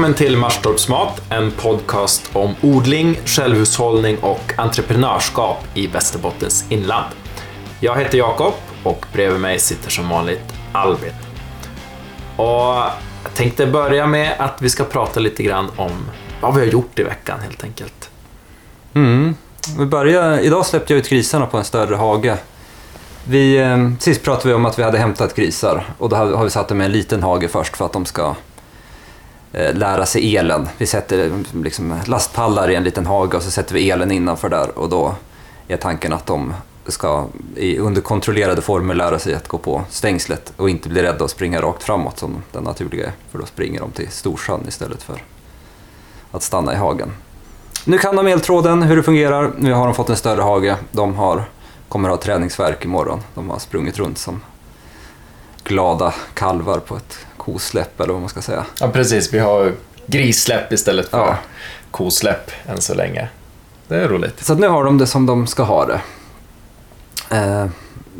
Välkommen 0.00 0.18
till 0.18 0.36
Marstorpsmat, 0.36 1.22
en 1.30 1.50
podcast 1.50 2.30
om 2.32 2.54
odling, 2.62 3.20
självhushållning 3.24 4.18
och 4.18 4.52
entreprenörskap 4.56 5.64
i 5.74 5.86
Västerbottens 5.86 6.64
inland. 6.68 7.14
Jag 7.80 7.96
heter 7.96 8.18
Jakob 8.18 8.52
och 8.84 9.06
bredvid 9.12 9.40
mig 9.40 9.58
sitter 9.58 9.90
som 9.90 10.08
vanligt 10.08 10.52
Albin. 10.72 11.12
Och 12.36 12.44
jag 13.22 13.34
tänkte 13.34 13.66
börja 13.66 14.06
med 14.06 14.34
att 14.38 14.62
vi 14.62 14.70
ska 14.70 14.84
prata 14.84 15.20
lite 15.20 15.42
grann 15.42 15.70
om 15.76 16.10
vad 16.40 16.54
vi 16.54 16.60
har 16.60 16.66
gjort 16.66 16.98
i 16.98 17.02
veckan 17.02 17.40
helt 17.40 17.64
enkelt. 17.64 18.10
Mm. 18.94 19.34
Vi 19.78 19.86
börjar, 19.86 20.38
idag 20.38 20.66
släppte 20.66 20.92
jag 20.92 20.98
ut 20.98 21.08
grisarna 21.08 21.46
på 21.46 21.56
en 21.56 21.64
större 21.64 21.96
hage. 21.96 22.36
Vi, 23.24 23.56
eh, 23.58 23.90
sist 23.98 24.22
pratade 24.22 24.48
vi 24.48 24.54
om 24.54 24.66
att 24.66 24.78
vi 24.78 24.82
hade 24.82 24.98
hämtat 24.98 25.34
grisar 25.34 25.84
och 25.98 26.08
då 26.08 26.16
har, 26.16 26.44
vi 26.44 26.50
satt 26.50 26.68
dem 26.68 26.80
i 26.80 26.84
en 26.84 26.92
liten 26.92 27.22
hage 27.22 27.48
först 27.48 27.76
för 27.76 27.86
att 27.86 27.92
de 27.92 28.06
ska 28.06 28.34
Eh, 29.52 29.74
lära 29.74 30.06
sig 30.06 30.36
elen. 30.36 30.68
Vi 30.78 30.86
sätter 30.86 31.42
liksom, 31.54 32.00
lastpallar 32.06 32.70
i 32.70 32.74
en 32.74 32.84
liten 32.84 33.06
hage 33.06 33.36
och 33.36 33.42
så 33.42 33.50
sätter 33.50 33.74
vi 33.74 33.90
elen 33.90 34.12
innanför 34.12 34.48
där 34.48 34.78
och 34.78 34.88
då 34.88 35.14
är 35.68 35.76
tanken 35.76 36.12
att 36.12 36.26
de 36.26 36.54
ska 36.86 37.26
i, 37.56 37.78
under 37.78 38.00
kontrollerade 38.00 38.62
former 38.62 38.94
lära 38.94 39.18
sig 39.18 39.34
att 39.34 39.48
gå 39.48 39.58
på 39.58 39.82
stängslet 39.90 40.52
och 40.56 40.70
inte 40.70 40.88
bli 40.88 41.02
rädda 41.02 41.24
och 41.24 41.30
springa 41.30 41.60
rakt 41.60 41.82
framåt 41.82 42.18
som 42.18 42.42
den 42.52 42.64
naturliga 42.64 43.06
är. 43.06 43.12
För 43.30 43.38
då 43.38 43.46
springer 43.46 43.80
de 43.80 43.90
till 43.90 44.08
Storsjön 44.08 44.64
istället 44.68 45.02
för 45.02 45.22
att 46.30 46.42
stanna 46.42 46.72
i 46.72 46.76
hagen. 46.76 47.12
Nu 47.84 47.98
kan 47.98 48.16
de 48.16 48.26
eltråden, 48.26 48.82
hur 48.82 48.96
det 48.96 49.02
fungerar. 49.02 49.52
Nu 49.58 49.72
har 49.72 49.84
de 49.86 49.94
fått 49.94 50.10
en 50.10 50.16
större 50.16 50.42
hage. 50.42 50.76
De 50.92 51.14
har, 51.14 51.44
kommer 51.88 52.08
ha 52.08 52.16
träningsverk 52.16 52.84
imorgon. 52.84 53.20
De 53.34 53.50
har 53.50 53.58
sprungit 53.58 53.98
runt 53.98 54.18
som 54.18 54.40
glada 55.64 56.14
kalvar 56.34 56.78
på 56.78 56.96
ett 56.96 57.26
kosläpp 57.44 58.00
eller 58.00 58.12
vad 58.12 58.20
man 58.22 58.28
ska 58.28 58.42
säga. 58.42 58.64
Ja, 58.80 58.88
precis. 58.88 59.32
Vi 59.34 59.38
har 59.38 59.72
grissläpp 60.06 60.72
istället 60.72 61.08
för 61.08 61.18
Ja. 61.18 61.36
kosläpp 61.90 62.50
än 62.68 62.80
så 62.80 62.94
länge. 62.94 63.28
Det 63.88 63.96
är 63.96 64.08
roligt. 64.08 64.44
Så 64.44 64.54
nu 64.54 64.68
har 64.68 64.84
de 64.84 64.98
det 64.98 65.06
som 65.06 65.26
de 65.26 65.46
ska 65.46 65.62
ha 65.62 65.86
det. 65.86 66.00
Eh, 67.36 67.66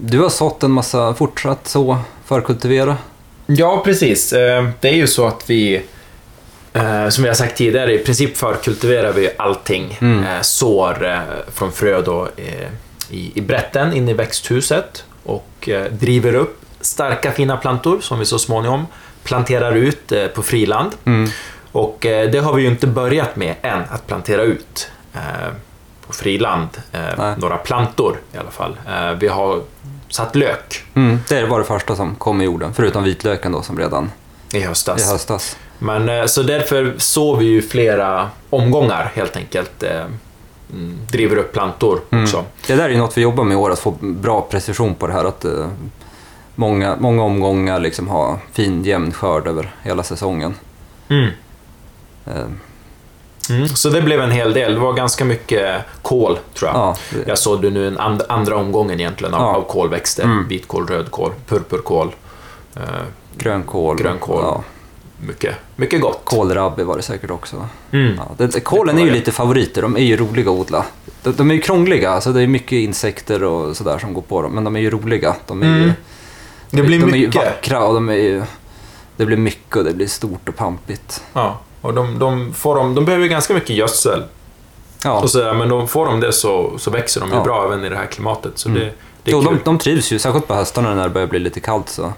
du 0.03 0.19
har 0.21 0.29
sått 0.29 0.63
en 0.63 0.71
massa, 0.71 1.15
fortsatt 1.15 1.69
så, 1.69 1.99
förkultivera. 2.25 2.97
Ja, 3.47 3.83
precis. 3.85 4.33
Eh, 4.33 4.69
Det 4.81 4.89
är 4.89 4.95
ju 4.95 5.07
så 5.07 5.27
att 5.27 5.51
vi, 5.51 5.83
eh, 6.73 7.09
som 7.09 7.23
vi 7.23 7.29
har 7.29 7.35
sagt 7.35 7.57
tidigare, 7.57 7.95
i 7.95 7.99
princip 7.99 8.37
förkultiverar 8.37 9.13
vi 9.13 9.31
allting. 9.39 9.99
Mm. 10.01 10.25
Eh, 10.25 10.41
Sår 10.41 11.07
eh, 11.07 11.19
från 11.55 11.73
frö 11.73 12.03
då 12.03 12.29
eh, 12.37 12.69
i 13.11 13.33
i 13.35 13.41
brätten 13.41 13.93
in 13.93 14.09
i 14.09 14.13
växthuset 14.13 15.05
och 15.25 15.69
driver 15.91 16.35
upp 16.35 16.61
starka 16.81 17.33
fina 17.33 17.57
plantor 17.57 18.01
som 18.01 18.19
vi 18.19 18.25
så 18.25 18.39
småningom 18.39 18.87
planterar 19.23 19.73
ut 19.73 20.13
eh, 20.13 20.27
på 20.27 20.43
friland. 20.43 20.93
Mm. 21.05 21.31
Och 21.73 22.07
eh, 22.07 22.31
det 22.31 22.39
har 22.39 22.55
vi 22.55 22.63
ju 22.63 22.69
inte 22.69 22.87
börjat 22.87 23.37
med 23.37 23.55
än, 23.63 23.83
att 23.91 24.07
plantera 24.07 24.43
ut 24.43 24.91
eh, 25.15 25.21
på 26.07 26.13
friland. 26.13 26.69
Några 27.37 27.57
plantor 27.57 28.19
i 28.33 28.37
alla 28.39 28.51
fall. 28.51 28.77
Vi 29.19 29.29
har 29.29 29.63
satt 30.09 30.37
lök 30.37 30.85
Mm, 30.95 31.19
det 31.29 31.45
var 31.45 31.59
det 31.59 31.65
första 31.65 31.97
som 31.97 32.15
kom 32.15 32.41
i 32.41 32.45
jorden, 32.45 32.75
förutom 32.75 33.05
vitlöken 33.05 33.53
då 33.53 33.63
som 33.63 33.79
redan 33.79 34.11
i 34.53 34.61
höstas. 34.61 35.03
i 35.03 35.13
höstas. 35.13 35.57
Men, 35.79 36.29
så 36.29 36.43
därför 36.43 36.95
sår 36.99 37.37
vi 37.37 37.45
ju 37.45 37.63
flera 37.63 38.29
omgångar 38.51 39.13
helt 39.15 39.37
enkelt. 39.37 39.83
mm, 39.83 40.99
Driver 41.11 41.37
upp 41.37 41.53
plantor 41.53 42.01
också. 42.11 42.45
Det 42.67 42.75
där 42.75 42.85
är 42.85 42.89
ju 42.89 42.99
något 42.99 43.19
vi 43.19 43.23
jobbar 43.23 43.45
med 43.45 43.55
i 43.55 43.57
år, 43.57 43.71
att 43.71 43.79
få 43.79 43.91
bra 44.01 44.41
precision 44.51 44.95
på 44.95 45.07
det 45.07 45.13
här. 45.13 45.25
Att 45.25 45.45
många, 46.61 46.97
många 47.01 47.23
omgångar 47.23 47.81
liksom 47.81 48.09
ha 48.09 48.39
fin 48.53 48.85
jämn 48.85 49.13
skörd 49.13 49.47
över 49.47 49.75
hela 49.83 50.03
säsongen. 50.03 50.55
Mm. 51.09 51.29
Eh, 52.27 52.33
Mm. 53.51 53.69
Så 53.69 53.89
det 53.89 54.03
blev 54.03 54.21
en 54.21 54.31
hel 54.31 54.53
del. 54.53 54.75
Det 54.75 54.81
var 54.81 54.93
ganska 54.93 55.25
mycket 55.25 55.81
kål 56.03 56.39
tror 56.55 56.71
jag. 56.71 56.77
ja, 56.81 56.97
det- 57.11 57.29
Jag 57.29 57.39
sådde 57.39 57.71
nu 57.71 57.89
en 57.89 57.99
and, 57.99 58.23
andra 58.29 58.57
omgången 58.57 59.01
egentligen 59.01 59.35
av, 59.35 59.41
Ja. 59.41 59.57
av 59.57 59.63
kolväxter. 59.63 60.25
Mm. 60.25 60.49
Vitkål, 60.49 60.87
rödkål, 60.87 61.33
purpurkål. 61.47 62.11
Eh, 62.77 62.83
grönkål. 63.39 63.97
Grönkål. 63.99 64.43
Ja, 64.45 64.63
mycket, 65.27 65.55
mycket 65.77 66.01
gott. 66.01 66.21
kålrabbi 66.25 66.83
var 66.83 66.97
det 66.97 67.03
säkert 67.03 67.31
också. 67.31 67.69
Mm. 67.91 68.15
Ja, 68.17 68.47
det, 68.47 68.61
kålen 68.61 68.99
är 68.99 69.03
ju 69.05 69.11
lite 69.11 69.33
favoriter, 69.33 69.83
de 69.83 69.97
är 69.97 70.01
ju 70.05 70.17
roliga 70.17 70.51
att 70.51 70.57
odla. 70.59 70.85
De, 71.23 71.33
de 71.33 71.51
är 71.51 71.55
ju 71.55 71.61
krångliga, 71.61 72.11
alltså 72.11 72.33
det 72.33 72.43
är 72.43 72.47
mycket 72.47 72.73
insekter 72.73 73.43
och 73.45 73.77
sådär 73.77 73.99
som 73.99 74.15
går 74.15 74.23
på 74.23 74.43
dem, 74.43 74.53
men 74.53 74.65
de 74.65 74.77
är 74.77 74.81
ju 74.81 74.91
roliga. 74.91 75.37
De 75.47 75.63
är, 75.63 75.67
ju, 75.67 75.83
Mm. 75.83 75.93
Det 76.71 76.83
blir 76.83 76.99
de 77.01 77.13
är 77.13 77.17
ju 77.17 77.27
mycket. 77.27 77.45
vackra 77.45 77.85
och 77.85 77.95
de 77.95 78.09
är 78.09 78.15
ju, 78.15 78.43
det 79.17 79.27
blir 79.27 79.37
mycket 79.37 79.77
och 79.77 79.85
det 79.85 79.93
blir 79.93 80.07
stort 80.07 80.49
och 80.49 80.57
pampigt. 80.57 81.23
Ja, 81.33 81.59
och 81.81 81.95
de, 81.95 82.19
de, 82.19 82.55
får 82.55 82.75
de, 82.77 82.95
de 82.95 83.05
behöver 83.05 83.27
ganska 83.27 83.55
mycket 83.55 83.71
gödsel. 83.77 84.23
Ja, 85.05 85.21
Och 85.21 85.31
sådär, 85.31 85.55
men 85.55 85.69
de, 85.69 85.89
får 85.89 86.07
de 86.07 86.21
det 86.21 86.33
så, 86.33 86.79
så 86.79 86.91
växer 86.91 87.21
de 87.21 87.31
ju 87.31 87.37
Ja. 87.37 87.45
bra 87.45 87.65
även 87.65 87.85
i 87.85 87.89
det 87.89 87.97
här 87.97 88.07
klimatet. 88.07 88.53
Så 88.55 88.69
Mm. 88.69 88.81
det, 88.81 88.87
det 89.23 89.31
är 89.31 89.33
jo, 89.33 89.41
de, 89.43 89.59
de 89.65 89.79
trivs 89.79 90.13
ju, 90.13 90.19
särskilt 90.19 90.47
på 90.49 90.55
höstarna 90.55 90.95
när 90.95 91.03
det 91.03 91.09
börjar 91.09 91.29
bli 91.29 91.39
lite 91.39 91.61
kallt 91.61 91.89
så 91.89 92.13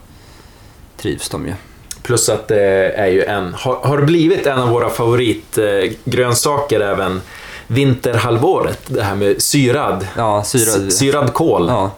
trivs 0.96 1.28
de 1.28 1.46
ju. 1.46 1.52
Plus 2.02 2.28
att 2.28 2.48
det 2.48 2.62
är 2.96 3.06
ju 3.06 3.22
en, 3.24 3.54
har, 3.54 3.74
har 3.74 4.02
blivit 4.02 4.46
en 4.46 4.58
av 4.58 4.68
våra 4.68 4.90
favoritgrönsaker 4.90 6.80
även 6.80 7.20
vinterhalvåret. 7.66 8.80
Det 8.86 9.02
här 9.02 9.14
med 9.14 9.42
syrad, 9.42 10.06
Ja, 10.16 10.42
syrad. 10.44 10.92
syrad 10.92 11.32
kål. 11.32 11.66
Ja, 11.68 11.90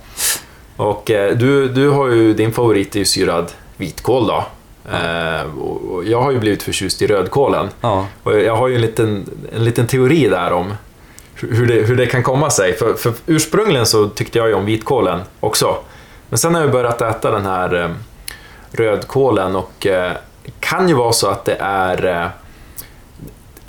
Och 0.77 1.11
eh, 1.11 1.37
du, 1.37 1.69
du 1.69 1.89
har 1.89 2.09
ju, 2.09 2.35
din 2.35 2.53
favorit 2.53 2.95
är 2.95 2.99
ju 2.99 3.05
syrad 3.05 3.53
vitkål 3.77 4.27
då. 4.27 4.45
Eh, 4.93 5.59
och 5.59 5.95
och 5.95 6.05
jag 6.05 6.23
har 6.23 6.31
ju 6.31 6.39
blivit 6.39 6.63
förtjust 6.63 7.03
i 7.03 7.07
rödkålen. 7.07 7.69
ja. 7.81 8.07
Och 8.23 8.41
jag 8.41 8.57
har 8.57 8.69
ju 8.69 8.75
en 8.75 8.81
liten, 8.81 9.31
en 9.57 9.65
liten 9.65 9.87
teori 9.87 10.29
där 10.29 10.53
om 10.53 10.75
hur 11.35 11.67
det, 11.67 11.75
hur 11.75 11.97
det 11.97 12.07
kan 12.07 12.23
komma 12.23 12.51
sig. 12.51 12.73
För, 12.73 12.95
för 12.95 13.13
ursprungligen 13.27 13.87
så 13.87 14.09
tyckte 14.09 14.39
jag 14.39 14.49
ju 14.49 14.55
om 14.55 14.65
vitkålen 14.65 15.21
också. 15.41 15.77
Men 16.29 16.39
sen 16.39 16.55
har 16.55 16.61
jag 16.63 16.71
börjat 16.73 17.03
äta 17.03 17.31
den 17.31 17.47
här 17.47 17.83
eh, 17.83 17.91
rödkålen 18.73 19.57
och 19.57 19.87
eh, 19.87 20.13
kan 20.61 20.89
ju 20.89 20.95
vara 20.95 21.13
så 21.13 21.29
att 21.29 21.45
det 21.45 21.57
är 21.61 22.07
eh, 22.07 22.29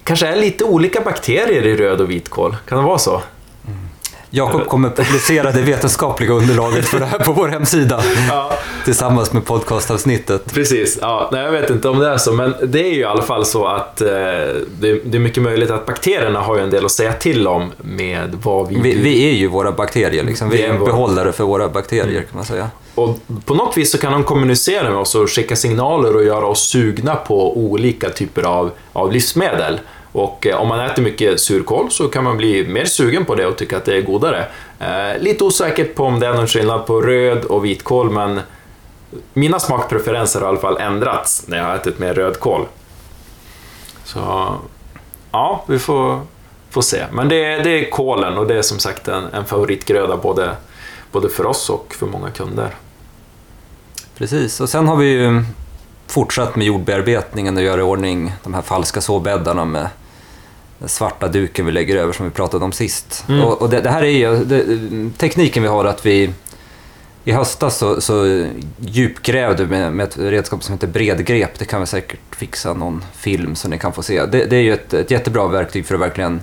kanske 0.03 0.27
är 0.27 0.35
lite 0.35 0.63
olika 0.63 1.01
bakterier 1.01 1.65
i 1.65 1.75
röd 1.75 2.01
och 2.01 2.11
vitkål. 2.11 2.55
Kan 2.67 2.77
det 2.77 2.83
vara 2.83 2.97
så? 2.97 3.21
Jakob 4.35 4.67
kommer 4.67 4.89
publicera 4.89 5.51
det 5.51 5.61
vetenskapliga 5.61 6.31
underlaget 6.33 6.85
för 6.87 6.99
det 6.99 7.05
här 7.05 7.19
på 7.19 7.31
vår 7.31 7.47
hemsida 7.47 8.03
Ja, 8.29 8.51
tillsammans 8.85 9.33
med 9.33 9.45
podcastavsnittet. 9.45 10.53
precis. 10.53 10.97
Ja, 11.01 11.29
nej, 11.31 11.41
jag 11.43 11.51
vet 11.51 11.69
inte 11.69 11.89
om 11.89 11.99
det 11.99 12.07
är 12.09 12.17
så, 12.17 12.33
men 12.33 12.53
det 12.63 12.79
är 12.79 12.93
ju 12.93 12.99
i 12.99 13.03
alla 13.03 13.21
fall 13.21 13.45
så 13.45 13.65
att 13.65 14.01
eh, 14.01 14.07
det, 14.09 15.01
det 15.05 15.17
är 15.17 15.19
mycket 15.19 15.43
möjligt 15.43 15.71
att 15.71 15.85
bakterierna 15.85 16.39
har 16.41 16.55
ju 16.57 16.63
en 16.63 16.69
del 16.69 16.85
att 16.85 16.91
säga 16.91 17.13
till 17.13 17.47
om 17.47 17.71
med 17.77 18.37
vad 18.43 18.67
vi, 18.67 18.75
Vi, 18.81 18.95
vi 18.95 19.29
är 19.29 19.33
ju 19.33 19.47
våra 19.47 19.71
bakterier, 19.71 20.23
liksom. 20.23 20.49
vi 20.49 20.61
är 20.63 20.69
en 20.69 20.85
behållare 20.85 21.31
för 21.31 21.43
våra 21.43 21.69
bakterier 21.69 22.21
kan 22.21 22.35
man 22.35 22.45
säga. 22.45 22.69
Och 22.95 23.19
på 23.45 23.53
något 23.53 23.77
vis 23.77 23.91
så 23.91 23.97
kan 23.97 24.11
de 24.11 24.23
kommunicera 24.23 24.89
med 24.89 24.99
oss 24.99 25.15
och 25.15 25.29
skicka 25.29 25.55
signaler 25.55 26.15
och 26.15 26.23
göra 26.23 26.45
oss 26.45 26.69
sugna 26.69 27.15
på 27.15 27.57
olika 27.57 28.09
typer 28.09 28.43
av, 28.43 28.71
av 28.93 29.11
livsmedel. 29.11 29.79
Och 30.15 30.47
eh, 30.47 30.55
om 30.61 30.67
man 30.67 30.79
äter 30.79 31.03
mycket 31.03 31.39
surkål 31.41 31.91
så 31.91 32.07
kan 32.07 32.23
man 32.23 32.37
bli 32.37 32.67
mer 32.67 32.85
sugen 32.85 33.25
på 33.25 33.35
det 33.35 33.45
och 33.47 33.57
tycka 33.57 33.77
att 33.77 33.85
det 33.85 33.97
är 33.97 34.01
godare. 34.01 34.45
Eh, 34.79 35.21
lite 35.21 35.43
osäkert 35.43 35.95
på 35.95 36.03
om 36.03 36.19
det 36.19 36.27
är 36.27 36.33
någon 36.33 36.47
skillnad 36.47 36.85
på 36.85 37.01
röd 37.01 37.45
och 37.45 37.65
vitkål, 37.65 38.09
men 38.09 38.39
mina 39.33 39.59
smakpreferenser 39.59 40.39
har 40.39 40.47
i 40.47 40.49
alla 40.49 40.59
fall 40.59 40.77
ändrats 40.77 41.43
när 41.47 41.57
jag 41.57 41.65
har 41.65 41.75
ätit 41.75 41.99
mer 41.99 42.13
rödkål. 42.13 42.65
Så 44.03 44.19
ja, 45.31 45.63
vi 45.67 45.79
får, 45.79 46.21
får 46.69 46.81
se. 46.81 47.03
Men 47.11 47.29
det, 47.29 47.45
är- 47.45 47.63
det 47.63 47.69
är 47.69 47.89
kålen 47.91 48.37
och 48.37 48.47
det 48.47 48.57
är 48.57 48.61
som 48.61 48.79
sagt 48.79 49.07
en, 49.07 49.23
en 49.33 49.45
favoritgröda 49.45 50.17
både, 50.17 50.55
både 51.11 51.29
för 51.29 51.45
oss 51.45 51.69
och 51.69 51.95
för 51.99 52.05
många 52.05 52.31
kunder. 52.31 52.69
Precis, 54.17 54.61
och 54.61 54.69
sen 54.69 54.87
har 54.87 54.95
vi 54.95 55.05
ju 55.05 55.43
fortsatt 56.07 56.55
med 56.55 56.67
jordbearbetningen 56.67 57.57
och 57.57 57.63
göra 57.63 57.79
i 57.81 57.83
ordning 57.83 58.33
de 58.43 58.53
här 58.53 58.61
falska 58.61 59.01
såbäddarna 59.01 59.65
med 59.65 59.89
svarta 60.85 61.27
duken 61.27 61.65
vi 61.65 61.71
lägger 61.71 61.95
över 61.95 62.13
som 62.13 62.25
vi 62.25 62.31
pratade 62.31 62.65
om 62.65 62.71
sist. 62.71 63.25
Mm. 63.29 63.41
Och, 63.43 63.61
och 63.61 63.69
det, 63.69 63.81
det 63.81 63.89
här 63.89 64.03
är 64.03 64.09
ju, 64.09 64.45
det, 64.45 64.63
tekniken 65.17 65.63
vi 65.63 65.69
har 65.69 65.85
att 65.85 66.05
vi 66.05 66.29
i 67.23 67.31
höstas 67.31 67.77
så, 67.77 68.01
så 68.01 68.45
djupgrävde 68.79 69.65
med, 69.65 69.93
med 69.93 70.03
ett 70.03 70.17
redskap 70.17 70.63
som 70.63 70.73
heter 70.73 70.87
bredgrep. 70.87 71.59
Det 71.59 71.65
kan 71.65 71.79
vi 71.79 71.85
säkert 71.87 72.19
fixa 72.35 72.73
någon 72.73 73.03
film 73.15 73.55
så 73.55 73.67
ni 73.67 73.77
kan 73.77 73.93
få 73.93 74.03
se. 74.03 74.25
Det, 74.25 74.45
det 74.45 74.55
är 74.55 74.61
ju 74.61 74.73
ett, 74.73 74.93
ett 74.93 75.11
jättebra 75.11 75.47
verktyg 75.47 75.85
för 75.85 75.95
att 75.95 76.01
verkligen 76.01 76.41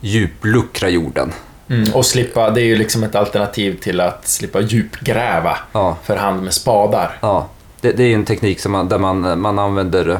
djupluckra 0.00 0.88
jorden. 0.88 1.32
Mm. 1.68 1.94
Och 1.94 2.06
slippa, 2.06 2.50
det 2.50 2.60
är 2.60 2.64
ju 2.64 2.76
liksom 2.76 3.02
ett 3.02 3.14
alternativ 3.14 3.80
till 3.80 4.00
att 4.00 4.28
slippa 4.28 4.60
djupgräva 4.60 5.58
Ja, 5.72 5.96
för 6.04 6.16
hand 6.16 6.42
med 6.42 6.54
spadar. 6.54 7.18
ja. 7.20 7.48
Det, 7.80 7.92
det 7.92 8.02
är 8.02 8.08
ju 8.08 8.14
en 8.14 8.24
teknik 8.24 8.60
som 8.60 8.72
man, 8.72 8.88
där 8.88 8.98
man, 8.98 9.40
man 9.40 9.58
använder 9.58 10.18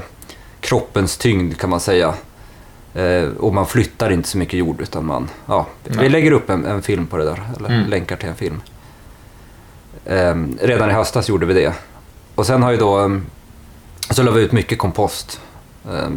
kroppens 0.60 1.16
tyngd 1.16 1.58
kan 1.58 1.70
man 1.70 1.80
säga. 1.80 2.14
Eh, 2.94 3.28
och 3.38 3.54
man 3.54 3.66
flyttar 3.66 4.10
inte 4.10 4.28
så 4.28 4.38
mycket 4.38 4.58
jord 4.58 4.80
utan 4.80 5.06
man, 5.06 5.28
ja, 5.46 5.66
vi 5.84 6.08
lägger 6.08 6.32
upp 6.32 6.50
en, 6.50 6.64
en 6.64 6.82
film 6.82 7.06
på 7.06 7.16
det 7.16 7.24
där, 7.24 7.40
eller 7.56 7.68
Mm. 7.68 7.90
länkar 7.90 8.16
till 8.16 8.28
en 8.28 8.34
film. 8.36 8.60
Eh, 10.04 10.34
redan 10.60 10.90
i 10.90 10.92
höstas 10.92 11.28
gjorde 11.28 11.46
vi 11.46 11.54
det. 11.54 11.72
Och 12.34 12.46
sen 12.46 12.62
har 12.62 12.70
ju 12.70 12.76
då, 12.76 13.00
eh, 13.04 13.18
så 14.10 14.22
la 14.22 14.30
vi 14.30 14.42
ut 14.42 14.52
mycket 14.52 14.78
kompost 14.78 15.40
Eh, 15.92 16.08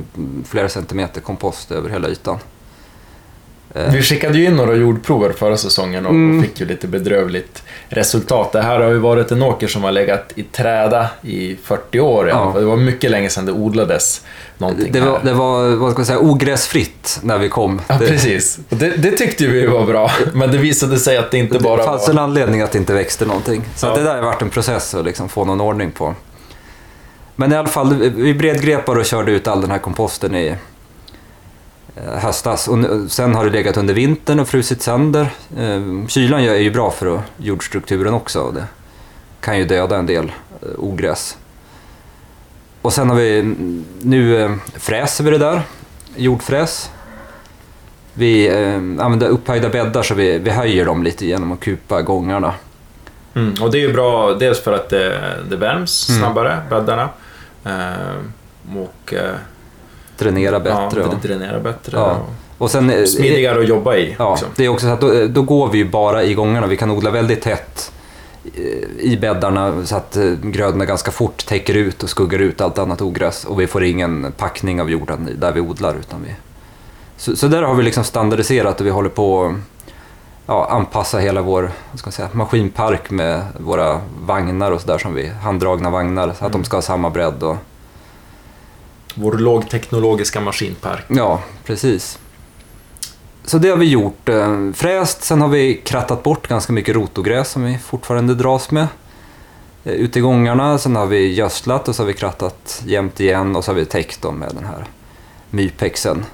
flera 0.46 0.70
centimeter 0.70 1.22
kompost 1.22 1.72
över 1.72 1.90
hela 1.90 2.08
ytan. 2.10 2.38
Vi 3.74 4.02
skickade 4.02 4.38
ju 4.38 4.46
in 4.46 4.56
några 4.56 4.76
jordprover 4.76 5.32
förra 5.32 5.58
säsongen 5.58 6.06
och 6.06 6.12
mm. 6.12 6.44
fick 6.44 6.60
ju 6.60 6.66
lite 6.66 6.88
bedrövligt 6.88 7.64
resultat. 7.90 8.52
Det 8.52 8.62
här 8.62 8.80
har 8.80 8.90
ju 8.90 8.98
varit 8.98 9.32
en 9.32 9.42
åker 9.42 9.68
som 9.68 9.84
har 9.84 9.92
legat 9.92 10.32
i 10.36 10.44
träda 10.44 11.10
i 11.22 11.56
40 11.64 12.00
år. 12.00 12.30
Ja. 12.30 12.54
Det 12.58 12.66
var 12.66 12.76
mycket 12.76 13.12
länge 13.12 13.30
sedan 13.30 13.46
det 13.46 13.52
odlades 13.52 14.22
någonting 14.58 14.92
Det 14.92 15.02
var, 15.02 15.20
det 15.24 15.34
var 15.34 15.76
vad 15.76 15.92
ska 15.92 16.00
man 16.00 16.06
säga, 16.06 16.20
ogräsfritt 16.20 17.20
när 17.24 17.38
vi 17.38 17.50
kom. 17.50 17.82
Ja, 17.88 17.98
precis. 17.98 18.60
Det, 18.70 18.90
det 18.90 19.12
tyckte 19.12 19.48
vi 19.48 19.66
var 19.66 19.86
bra, 19.86 20.12
men 20.34 20.52
det 20.52 20.58
visade 20.58 21.00
sig 21.00 21.18
att 21.18 21.32
det 21.32 21.38
inte 21.38 21.60
bara 21.60 21.70
var... 21.70 21.78
Det 21.78 21.84
fanns 21.84 22.08
var... 22.08 22.14
en 22.14 22.20
anledning 22.20 22.62
att 22.62 22.72
det 22.72 22.78
inte 22.78 22.94
växte 22.94 23.26
någonting. 23.26 23.64
Så 23.76 23.88
ja. 23.88 23.96
det 23.96 24.04
där 24.04 24.16
har 24.16 24.22
varit 24.22 24.42
en 24.42 24.50
process 24.50 24.96
att 24.96 25.06
liksom 25.06 25.30
få 25.30 25.46
någon 25.46 25.62
ordning 25.62 25.92
på. 25.92 26.16
Men 27.36 27.52
i 27.52 27.56
alla 27.56 27.68
fall, 27.68 28.12
vi 28.16 28.34
bredgrepade 28.34 29.00
och 29.00 29.06
körde 29.06 29.32
ut 29.32 29.48
all 29.48 29.62
den 29.62 29.72
här 29.72 29.78
komposten 29.78 30.36
i 30.36 30.56
höstas. 31.96 32.68
Och 32.68 32.78
sen 33.10 33.36
har 33.36 33.46
det 33.46 33.52
legat 33.52 33.78
under 33.78 33.94
vintern 33.94 34.40
och 34.40 34.48
frusit 34.48 34.82
sönder. 34.82 35.28
Eh, 35.58 36.08
kylan 36.08 36.40
är 36.40 36.56
ju 36.56 36.72
bra 36.72 36.92
för 36.92 37.22
jordstrukturen 37.38 38.14
också. 38.14 38.52
Det 38.52 38.66
kan 39.40 39.58
ju 39.58 39.66
döda 39.66 39.98
en 39.98 40.06
del 40.06 40.32
eh, 40.62 40.68
ogräs. 40.78 41.38
Och 42.82 42.94
sen 42.94 43.10
har 43.10 43.16
vi, 43.16 43.56
nu 44.02 44.58
fräser 44.74 45.24
vi 45.24 45.32
det 45.32 45.38
där, 45.38 45.62
jordfräs. 46.16 46.92
Vi 48.14 48.50
använder 49.00 49.28
upphöjda 49.28 49.70
bäddar 49.70 50.04
så 50.04 50.14
vi, 50.14 50.38
vi 50.38 50.50
höjer 50.50 50.86
dem 50.86 51.04
lite 51.04 51.26
genom 51.26 51.52
att 51.52 51.60
kupa 51.60 52.02
gångarna. 52.02 52.54
Mm, 53.34 53.54
och 53.62 53.72
det 53.72 53.78
är 53.78 53.88
ju 53.88 53.94
bra 53.94 54.34
dels 54.34 54.64
för 54.64 54.74
att 54.74 54.90
det, 54.90 55.38
det 55.50 55.56
värms 55.56 56.10
mm. 56.10 56.22
snabbare, 56.22 56.62
bäddarna. 56.70 57.10
Eh, 57.66 58.78
och 58.78 59.14
eh, 59.14 59.36
dränera 60.26 60.60
bättre. 60.60 61.02
Ja, 61.02 61.20
dränera 61.22 61.60
bättre. 61.60 61.98
Ja. 61.98 62.18
Och 62.58 62.72
sen, 62.72 62.90
eh, 62.90 63.06
smidigare 63.06 63.60
att 63.60 63.68
jobba 63.68 63.96
i. 63.96 64.16
Ja, 64.20 64.32
också. 64.32 64.46
det 64.56 64.66
är 64.66 64.70
också 64.70 64.86
så 64.86 64.94
att 64.94 65.02
då, 65.02 65.28
då, 65.28 65.42
går 65.42 65.70
vi 65.70 65.78
ju 65.78 65.90
bara 65.90 66.24
i 66.24 66.34
gångarna. 66.34 66.68
Vi 66.68 66.78
kan 66.78 66.92
odla 66.92 67.12
väldigt 67.12 67.42
tätt 67.42 67.92
i 69.00 69.18
bäddarna 69.18 69.86
så 69.86 69.96
att 69.96 70.18
grödorna 70.44 70.86
ganska 70.86 71.12
fort 71.12 71.46
täcker 71.46 71.74
ut 71.74 72.04
och 72.04 72.10
skuggar 72.10 72.40
ut 72.40 72.62
allt 72.62 72.78
annat 72.78 73.02
ogräs 73.02 73.46
och 73.46 73.60
vi 73.60 73.68
får 73.68 73.84
ingen 73.84 74.32
packning 74.38 74.82
av 74.82 74.90
jorden 74.90 75.30
där 75.38 75.52
vi 75.52 75.62
odlar. 75.62 75.96
Utan 76.00 76.24
vi... 76.24 76.36
så, 77.18 77.36
så 77.36 77.48
där 77.48 77.64
har 77.64 77.76
vi 77.76 77.84
liksom 77.84 78.04
standardiserat 78.04 78.80
och 78.80 78.86
vi 78.86 78.90
håller 78.90 79.10
på 79.10 79.56
ja, 80.46 80.68
anpassa 80.70 81.18
hela 81.18 81.42
vår 81.42 81.72
säga, 82.10 82.30
maskinpark 82.32 83.10
med 83.10 83.42
våra 83.58 84.02
vagnar 84.26 84.72
och 84.72 84.82
sådär 84.82 84.98
som 84.98 85.14
vi, 85.14 85.28
handdragna 85.28 85.90
vagnar, 85.90 86.28
så 86.28 86.32
att 86.32 86.42
mm. 86.42 86.52
de 86.52 86.64
ska 86.64 86.78
ha 86.78 86.82
samma 86.82 87.10
bredd. 87.10 87.44
Och... 87.44 87.58
Vår 89.16 89.34
lågteknologiska 89.34 90.42
maskinpark. 90.42 91.06
Ja, 91.08 91.42
precis. 91.66 92.20
Så 93.44 93.58
det 93.58 93.70
har 93.70 93.78
vi 93.78 93.90
gjort. 93.90 94.30
Eh, 94.30 94.58
fräst, 94.74 95.24
sen 95.24 95.42
har 95.42 95.48
vi 95.48 95.82
krattat 95.86 96.24
bort 96.24 96.48
ganska 96.48 96.74
mycket 96.74 96.96
rotogräs 96.96 97.50
som 97.50 97.64
vi 97.64 97.78
fortfarande 97.78 98.36
dras 98.36 98.72
med. 98.72 98.88
Eh, 99.84 99.94
ute 99.94 100.20
i 100.20 100.22
gångarna, 100.22 100.78
sen 100.78 100.96
har 100.96 101.06
vi 101.06 101.34
gödslat 101.34 101.88
och 101.88 101.96
så 101.96 102.04
har 102.04 102.08
vi 102.08 102.14
krattat 102.14 102.82
jämnt 102.86 103.20
igen 103.20 103.56
och 103.56 103.64
så 103.64 103.72
har 103.72 103.76
vi 103.76 103.86
täckt 103.86 104.22
dem 104.22 104.36
med 104.36 104.52
den 104.56 104.66
här 104.66 104.86
mypexen. 105.50 106.26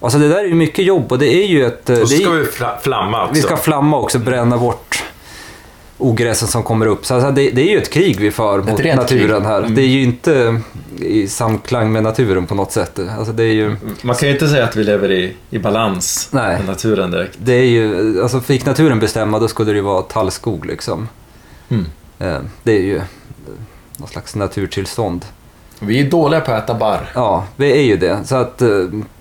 Alltså 0.00 0.18
det 0.18 0.28
där 0.28 0.38
är 0.38 0.48
ju 0.48 0.54
mycket 0.54 0.84
jobb 0.84 1.12
och 1.12 1.18
det 1.18 1.34
är 1.34 1.46
ju 1.46 1.66
ett... 1.66 1.88
Och 1.88 2.08
så 2.08 2.16
ska 2.16 2.30
vi 2.30 2.46
flamma 2.82 3.22
också. 3.22 3.34
Vi 3.34 3.42
ska 3.42 3.56
flamma 3.56 3.98
också, 3.98 4.18
bränna 4.18 4.58
bort 4.58 4.95
ogräsen 5.98 6.48
som 6.48 6.62
kommer 6.62 6.86
upp. 6.86 7.06
Så 7.06 7.14
alltså 7.14 7.30
det, 7.30 7.50
det, 7.50 7.62
är 7.62 7.70
ju 7.70 7.78
ett 7.78 7.90
krig 7.90 8.20
vi 8.20 8.30
för 8.30 8.58
mot 8.58 8.84
naturen 8.84 9.44
här. 9.46 9.58
Mm. 9.58 9.74
Det 9.74 9.82
är 9.82 9.86
ju 9.86 10.02
inte 10.02 10.60
i 11.00 11.28
samklang 11.28 11.92
med 11.92 12.02
naturen 12.02 12.46
på 12.46 12.54
något 12.54 12.72
sätt. 12.72 12.98
Alltså 13.18 13.32
det 13.32 13.44
är 13.44 13.52
ju... 13.52 13.76
Man 14.02 14.16
kan 14.16 14.28
ju 14.28 14.34
inte 14.34 14.48
säga 14.48 14.64
att 14.64 14.76
vi 14.76 14.84
lever 14.84 15.12
i, 15.12 15.36
i 15.50 15.58
balans 15.58 16.28
Nej. 16.30 16.56
med 16.56 16.66
naturen 16.66 17.10
direkt. 17.10 17.38
Det 17.38 17.52
är 17.52 17.66
ju, 17.66 18.22
alltså 18.22 18.40
fick 18.40 18.66
naturen 18.66 19.00
bestämma 19.00 19.38
då 19.38 19.48
skulle 19.48 19.72
det 19.72 19.76
ju 19.76 19.82
vara 19.82 20.02
tallskog 20.02 20.66
liksom. 20.66 21.08
Mm. 21.68 21.86
Eh, 22.18 22.38
det 22.62 22.72
är 22.72 22.82
ju 22.82 23.00
något 23.96 24.10
slags 24.10 24.34
naturtillstånd. 24.34 25.24
Vi 25.78 26.00
är 26.00 26.10
dåliga 26.10 26.40
på 26.40 26.52
att 26.52 26.64
äta 26.64 26.74
barr. 26.74 27.10
Ja, 27.14 27.44
vi 27.56 27.72
är 27.72 27.82
ju 27.82 27.96
det. 27.96 28.18
Så 28.24 28.36
att, 28.36 28.62
eh, 28.62 28.68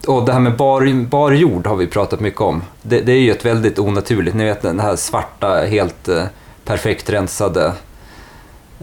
och 0.08 0.26
det 0.26 0.34
här 0.34 0.40
med 0.40 0.58
bar, 0.58 1.06
bar 1.06 1.32
jord 1.32 1.68
har 1.68 1.76
vi 1.76 1.88
pratat 1.88 2.20
mycket 2.20 2.42
om. 2.42 2.64
Det, 2.82 3.02
det, 3.02 3.12
är 3.12 3.20
ju 3.20 3.32
ett 3.32 3.46
väldigt 3.46 3.80
onaturligt, 3.80 4.36
ni 4.36 4.46
vet 4.46 4.62
den 4.62 4.80
här 4.80 4.96
svarta, 4.96 5.66
helt 5.66 6.08
eh, 6.08 6.24
perfekt 6.66 7.10
rensade 7.10 7.74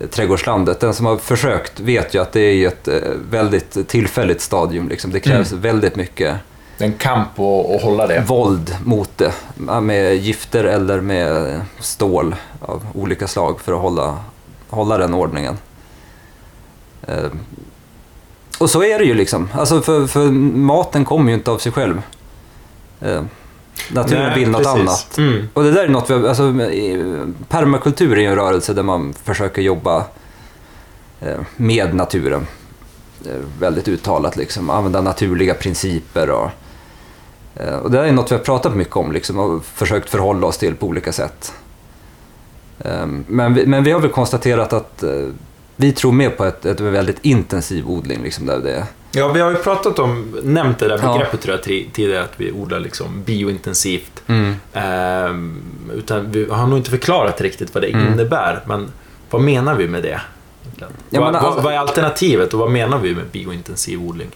eh, 0.01 0.07
trädgårdslandet. 0.07 0.81
Den 0.81 0.95
som 0.95 1.07
har 1.07 1.17
försökt 1.17 1.81
vet 1.81 2.15
ju 2.15 2.23
att 2.23 2.33
det 2.33 2.41
är 2.41 2.69
ett 2.69 2.89
väldigt 3.31 3.89
tillfälligt 3.89 4.41
stadium. 4.41 4.89
Liksom. 4.89 5.11
Det 5.11 5.21
krävs 5.21 5.53
mm. 5.53 5.63
väldigt 5.63 5.97
mycket 5.97 6.37
en 6.79 6.93
kamp 6.93 7.39
att 7.39 7.83
hålla 7.83 8.07
det. 8.07 8.25
Våld 8.27 8.77
mot 8.85 9.19
det. 9.19 9.33
Med 9.81 10.17
gifter 10.17 10.65
eller 10.65 11.01
med 11.01 11.61
stål 11.81 12.35
av 12.61 12.87
olika 12.95 13.29
slag 13.29 13.61
för 13.61 13.73
att 13.73 13.81
hålla, 13.81 14.19
hålla 14.69 14.99
den 14.99 15.15
ordningen. 15.15 15.59
Och 18.59 18.71
så 18.71 18.83
är 18.83 18.99
det 18.99 19.05
ju 19.05 19.15
liksom. 19.15 19.49
Alltså 19.55 19.83
för, 19.83 20.07
för 20.07 20.31
maten 20.31 21.05
kommer 21.05 21.31
ju 21.31 21.35
inte 21.35 21.51
av 21.51 21.59
sig 21.59 21.73
själv. 21.73 22.03
Eh, 23.89 23.95
naturen 23.95 24.23
Nej, 24.23 24.39
vill 24.39 24.51
något 24.51 24.63
precis. 24.63 24.81
annat. 24.81 25.19
Mm. 25.19 25.49
Och 25.55 25.63
det 25.63 25.71
där 25.71 25.85
är 25.85 25.89
något 25.89 26.11
vi, 26.11 26.29
alltså, 26.29 26.55
permakultur 27.49 28.19
är 28.19 28.29
en 28.31 28.37
rörelse 28.37 28.73
där 28.73 28.83
man 28.83 29.15
försöker 29.25 29.63
jobba 29.63 30.05
eh, 31.21 31.41
med 31.57 31.95
naturen. 31.95 32.47
Eh, 33.27 33.33
väldigt 33.59 33.89
uttalat 33.89 34.37
liksom. 34.37 34.71
Använda 34.71 35.01
naturliga 35.01 35.55
principer 35.55 36.31
och, 36.31 36.51
eh, 37.55 37.77
och 37.77 37.91
det 37.91 38.09
är 38.09 38.13
något 38.13 38.33
vi 38.33 38.37
har 38.37 38.43
pratat 38.43 38.75
mycket 38.75 38.97
om 38.97 39.13
liksom, 39.13 39.39
och 39.39 39.65
försökt 39.65 40.11
förhålla 40.11 40.47
oss 40.47 40.59
till 40.59 40.75
på 40.75 40.87
olika 40.87 41.13
sätt. 41.13 41.53
Eh, 42.79 43.07
men 43.27 43.55
vi, 43.55 43.67
men 43.67 43.85
vi 43.85 43.91
har 43.93 44.01
väl 44.01 44.11
konstaterat 44.11 44.73
att 44.73 45.03
eh, 45.03 45.11
vi 45.77 45.93
tror 45.93 46.13
mer 46.13 46.31
på 46.31 46.45
ett, 46.45 46.67
ett 46.67 46.81
väldigt 46.81 47.19
intensiv 47.23 47.91
odling. 47.91 48.23
Liksom, 48.23 48.47
där 48.47 48.59
det... 48.59 48.87
Ja, 49.13 49.29
vi 49.29 49.41
har 49.41 49.51
ju 49.51 49.57
pratat 49.57 49.99
om, 49.99 50.41
nämnt 50.43 50.79
det 50.79 50.89
där 50.89 50.99
begreppet 50.99 51.29
ja. 51.33 51.39
tror 51.39 51.55
jag 51.55 51.63
tidigare, 51.93 52.23
att 52.23 52.33
vi 52.37 52.53
odlar 52.53 52.81
liksom 52.81 53.23
biointensivt. 53.25 54.23
Mm. 54.27 54.55
Ehm, 54.73 55.63
utan 55.95 56.31
vi 56.31 56.51
har 56.51 56.67
nog 56.67 56.79
inte 56.79 56.91
förklarat 56.91 57.41
riktigt 57.41 57.75
vad 57.75 57.83
det 57.83 57.89
mm. 57.89 58.13
innebär, 58.13 58.61
men 58.67 58.89
vad 59.31 59.43
menar 59.43 59.75
vi 59.75 59.89
med 59.89 60.03
det? 60.03 60.21
Ja, 61.11 61.21
vad, 61.21 61.37
alltså, 61.37 61.61
vad, 61.61 61.75
är 61.75 61.79
alternativet 61.79 62.55
och 62.55 62.61
vad 62.61 62.71
menar 62.71 62.99
vi 62.99 63.15
med 63.15 63.25
biointensiv 63.33 64.03
odling? 64.03 64.29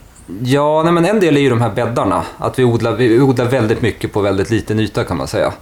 Ja, 0.42 0.82
nej, 0.82 0.92
men 0.92 1.04
en 1.04 1.20
del 1.20 1.36
är 1.36 1.40
ju 1.40 1.50
de 1.50 1.60
här 1.60 1.70
bäddarna. 1.74 2.22
Att 2.38 2.58
vi 2.58 2.64
odlar, 2.64 2.92
vi 2.92 3.20
odlar 3.20 3.44
väldigt 3.44 3.82
mycket 3.82 4.12
på 4.12 4.20
väldigt 4.20 4.50
liten 4.50 4.80
yta 4.80 5.04
kan 5.04 5.16
man 5.16 5.28
säga. 5.28 5.52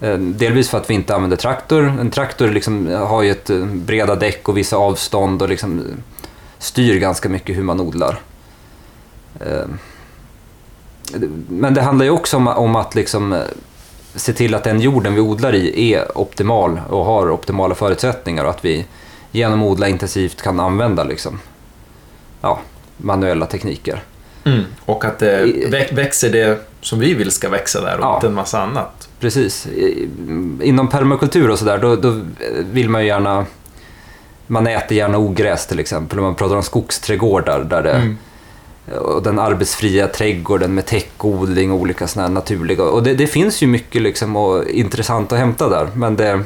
Eh, 0.00 0.18
delvis 0.18 0.68
för 0.68 0.78
att 0.78 0.90
vi 0.90 0.94
inte 0.94 1.14
använder 1.14 1.36
traktor. 1.36 1.84
En 2.00 2.10
traktor 2.10 2.48
liksom 2.48 2.86
har 2.86 3.22
ju 3.22 3.30
ett 3.30 3.50
eh, 3.50 3.64
breda 3.64 4.14
däck 4.14 4.48
och 4.48 4.56
vissa 4.56 4.76
avstånd 4.76 5.42
och 5.42 5.48
liksom 5.48 5.84
styr 6.58 7.00
ganska 7.00 7.28
mycket 7.28 7.56
hur 7.56 7.62
man 7.62 7.80
odlar. 7.80 8.20
Eh, 9.40 9.66
men 11.48 11.74
det 11.74 11.82
handlar 11.82 12.04
ju 12.04 12.10
också 12.10 12.36
om, 12.36 12.76
att 12.76 12.94
liksom 12.94 13.42
se 14.14 14.32
till 14.32 14.54
att 14.54 14.64
den 14.64 14.80
jorden 14.80 15.14
vi 15.14 15.20
odlar 15.20 15.54
i 15.54 15.92
är 15.92 16.18
optimal 16.18 16.80
och 16.88 17.04
har 17.04 17.30
optimala 17.30 17.74
förutsättningar 17.74 18.44
och 18.44 18.50
att 18.50 18.64
vi 18.64 18.86
genom 19.32 19.62
att 19.62 19.68
odla 19.68 19.88
intensivt 19.88 20.42
kan 20.42 20.60
använda 20.60 21.04
liksom, 21.04 21.40
ja, 22.40 22.60
manuella 22.96 23.46
tekniker. 23.46 24.02
Mm. 24.44 24.64
Och 24.84 25.04
att 25.04 25.18
det 25.18 25.92
växer 25.92 26.30
det 26.30 26.69
som 26.80 26.98
vi 26.98 27.14
vill 27.14 27.30
ska 27.30 27.48
växa 27.48 27.80
där 27.80 27.98
och 27.98 28.04
ja. 28.04 28.14
inte 28.14 28.26
en 28.26 28.34
massa 28.34 28.60
annat. 28.62 29.08
Precis. 29.20 29.66
Inom 30.62 30.88
permakultur 30.88 31.50
och 31.50 31.58
sådär, 31.58 31.78
då, 31.78 31.96
då 31.96 32.20
vill 32.72 32.88
man 32.90 33.00
ju 33.00 33.06
gärna... 33.06 33.46
Man 34.46 34.66
äter 34.66 34.96
gärna 34.96 35.18
ogräs 35.18 35.66
till 35.66 35.80
exempel. 35.80 36.18
Om 36.18 36.24
man 36.24 36.34
pratar 36.34 36.56
om 36.56 36.62
skogsträdgårdar 36.62 37.64
där 37.64 37.82
det... 37.82 37.92
Mm. 37.92 38.18
Och 38.98 39.22
den 39.22 39.38
arbetsfria 39.38 40.08
trädgården 40.08 40.74
med 40.74 40.86
täckodling 40.86 41.72
och 41.72 41.78
olika 41.78 42.06
sådana 42.06 42.28
här 42.28 42.34
naturliga... 42.34 42.82
Och 42.82 43.02
det, 43.02 43.14
det, 43.14 43.26
finns 43.26 43.62
ju 43.62 43.66
mycket 43.66 44.02
liksom 44.02 44.36
och 44.36 44.64
intressant 44.64 45.32
att 45.32 45.38
hämta 45.38 45.68
där, 45.68 45.88
men 45.94 46.16
det... 46.16 46.42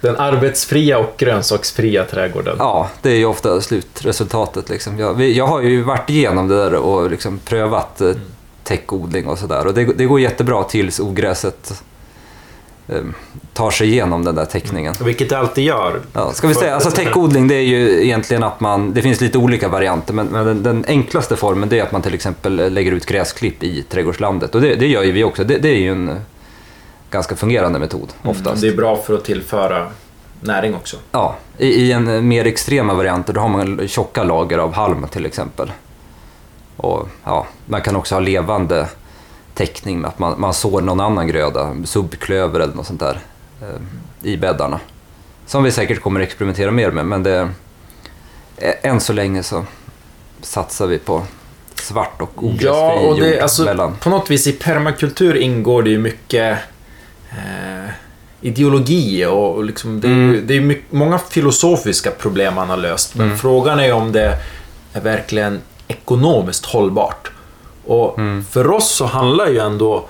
Den 0.00 0.16
arbetsfria 0.16 0.98
och 0.98 1.14
grönsaksfria 1.16 2.04
trädgården. 2.04 2.56
Ja, 2.58 2.88
det 3.02 3.10
är 3.10 3.16
ju 3.16 3.24
ofta 3.24 3.60
slutresultatet. 3.60 4.68
Liksom. 4.68 4.98
Jag, 4.98 5.20
jag 5.22 5.46
har 5.46 5.60
ju 5.60 5.82
varit 5.82 6.10
igenom 6.10 6.48
det 6.48 6.56
där 6.56 6.74
och 6.74 7.10
liksom 7.10 7.38
prövat 7.38 8.00
eh, 8.00 8.06
mm. 8.06 8.20
Täckodling 8.64 9.26
och 9.26 9.38
sådär. 9.38 9.66
Och 9.66 9.74
det, 9.74 9.84
det 9.84 10.04
går 10.04 10.20
jättebra 10.20 10.64
tills 10.64 11.00
ogräset 11.00 11.82
Ehm, 12.88 13.14
tar 13.52 13.70
sig 13.70 13.88
igenom 13.88 14.24
den 14.24 14.34
där 14.34 14.44
täckningen. 14.44 14.94
Mm. 14.94 15.06
Vilket 15.06 15.28
det 15.28 15.38
alltid 15.38 15.64
gör. 15.64 16.00
Ja, 16.12 16.32
ska 16.32 16.48
vi 16.48 16.54
säga, 16.54 16.74
alltså 16.74 16.90
täckodling 16.90 17.48
det 17.48 17.54
är 17.54 17.60
ju 17.60 18.04
egentligen 18.04 18.42
att 18.42 18.60
man, 18.60 18.94
det 18.94 19.02
finns 19.02 19.20
lite 19.20 19.38
olika 19.38 19.68
varianter, 19.68 20.14
men, 20.14 20.26
men 20.26 20.46
den, 20.46 20.62
den, 20.62 20.84
enklaste 20.88 21.36
formen 21.36 21.68
det 21.68 21.78
är 21.78 21.82
att 21.82 21.92
man 21.92 22.02
till 22.02 22.14
exempel 22.14 22.72
lägger 22.72 22.92
ut 22.92 23.06
gräsklipp 23.06 23.62
i 23.62 23.82
trädgårdslandet. 23.82 24.54
Och 24.54 24.60
det, 24.60 24.74
det 24.74 24.86
gör 24.86 25.02
ju 25.02 25.12
vi 25.12 25.24
också. 25.24 25.44
Det, 25.44 25.58
det 25.58 25.68
är 25.68 25.78
ju 25.78 25.92
en 25.92 26.20
ganska 27.10 27.36
fungerande 27.36 27.78
metod 27.78 28.12
oftast. 28.22 28.46
Mm, 28.46 28.60
det 28.60 28.68
är 28.68 28.76
bra 28.76 28.96
för 28.96 29.14
att 29.14 29.24
tillföra 29.24 29.86
näring 30.40 30.74
också. 30.74 30.96
Ja, 31.12 31.36
i, 31.58 31.66
i 31.66 31.92
en 31.92 32.28
mer 32.28 32.46
extrema 32.46 32.94
varianter 32.94 33.32
då 33.32 33.40
har 33.40 33.48
man 33.48 33.88
tjocka 33.88 34.24
lager 34.24 34.58
av 34.58 34.72
halm 34.72 35.06
till 35.10 35.26
exempel. 35.26 35.72
Och, 36.84 37.08
ja, 37.24 37.46
man 37.66 37.80
kan 37.82 37.96
också 37.96 38.14
ha 38.14 38.20
levande 38.20 38.88
täckning 39.54 40.00
med 40.00 40.08
att 40.08 40.18
man, 40.18 40.40
man 40.40 40.54
sår 40.54 40.80
någon 40.80 41.00
annan 41.00 41.28
gröda, 41.28 41.74
subklöver 41.84 42.60
eller 42.60 42.74
något 42.74 42.86
sånt 42.86 43.00
där, 43.00 43.18
eh, 43.62 44.28
i 44.30 44.36
bäddarna. 44.36 44.80
Som 45.46 45.62
vi 45.62 45.70
säkert 45.72 46.00
kommer 46.00 46.20
att 46.20 46.26
experimentera 46.26 46.70
mer 46.70 46.90
med, 46.90 47.06
men 47.06 47.22
det, 47.22 47.48
ä- 48.58 48.74
än 48.82 49.00
så 49.00 49.12
länge 49.12 49.42
så 49.42 49.64
satsar 50.42 50.86
vi 50.86 50.98
på 50.98 51.22
svart 51.74 52.22
och 52.22 52.44
ogräsfri 52.44 52.66
Ja, 52.66 52.92
och 52.92 53.20
det, 53.20 53.30
jord 53.30 53.42
alltså, 53.42 53.64
mellan. 53.64 53.96
på 53.96 54.10
något 54.10 54.30
vis 54.30 54.46
i 54.46 54.52
permakultur 54.52 55.36
ingår 55.36 55.82
det 55.82 55.90
ju 55.90 55.98
mycket 55.98 56.58
eh, 57.30 57.90
ideologi 58.40 59.24
och, 59.26 59.54
och 59.54 59.64
liksom, 59.64 60.00
det, 60.00 60.08
är 60.08 60.12
Mm. 60.12 60.46
det 60.46 60.56
är 60.56 60.60
mycket, 60.60 60.92
många 60.92 61.18
filosofiska 61.18 62.10
problem 62.10 62.54
man 62.54 62.70
har 62.70 62.76
löst. 62.76 63.14
Men 63.14 63.26
Mm. 63.26 63.38
frågan 63.38 63.80
är 63.80 63.92
om 63.92 64.12
det 64.12 64.38
är 64.92 65.00
verkligen 65.00 65.60
ekonomiskt 65.88 66.66
hållbart. 66.66 67.30
Och 67.86 68.18
Mm. 68.18 68.44
för 68.50 68.70
oss 68.70 68.90
så 68.90 69.04
handlar 69.06 69.46
ju 69.46 69.58
ändå 69.58 70.04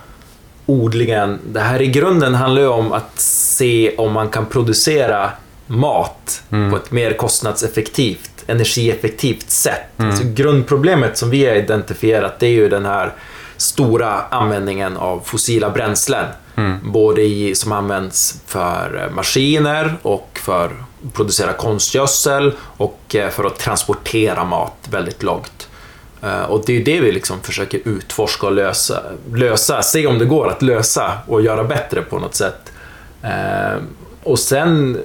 odlingen, 0.66 1.38
det 1.46 1.60
här 1.60 1.82
i 1.82 1.86
grunden 1.86 2.34
handlar 2.34 2.62
ju 2.62 2.68
om 2.68 2.92
att 2.92 3.20
se 3.20 3.94
om 3.96 4.12
man 4.12 4.28
kan 4.28 4.46
producera 4.46 5.30
mat 5.66 6.42
Mm. 6.52 6.70
på 6.70 6.76
ett 6.76 6.90
mer 6.90 7.12
kostnadseffektivt, 7.12 8.30
energieffektivt 8.46 9.50
sätt. 9.50 9.80
Mm. 9.98 10.10
Alltså 10.10 10.24
grundproblemet 10.34 11.18
som 11.18 11.30
vi 11.30 11.46
har 11.46 11.54
identifierat 11.54 12.40
det 12.40 12.46
är 12.46 12.50
ju 12.50 12.68
den 12.68 12.86
här 12.86 13.12
stora 13.56 14.22
användningen 14.30 14.96
av 14.96 15.20
fossila 15.24 15.70
bränslen. 15.70 16.26
Mm. 16.56 16.92
Både 16.92 17.22
i, 17.22 17.54
som 17.54 17.72
används 17.72 18.40
för 18.46 19.10
maskiner 19.14 19.94
och 20.02 20.28
för 20.42 20.64
att 20.64 21.14
producera 21.14 21.52
konstgödsel 21.52 22.52
och 22.76 23.14
eh, 23.14 23.30
för 23.30 23.44
att 23.44 23.58
transportera 23.58 24.44
mat 24.44 24.74
väldigt 24.90 25.22
långt. 25.22 25.63
Eh, 26.24 26.42
Och 26.42 26.62
det 26.66 26.76
är 26.80 26.84
det 26.84 27.00
vi 27.00 27.12
liksom 27.12 27.40
försöker 27.40 27.80
utforska 27.84 28.46
och 28.46 28.52
lösa, 28.52 29.02
lösa, 29.32 29.82
se 29.82 30.06
om 30.06 30.18
det 30.18 30.24
går 30.24 30.48
att 30.48 30.62
lösa 30.62 31.12
och 31.26 31.42
göra 31.42 31.64
bättre 31.64 32.02
på 32.02 32.18
något 32.18 32.34
sätt. 32.34 32.72
Eh, 33.22 33.76
Och 34.22 34.38
sen 34.38 34.98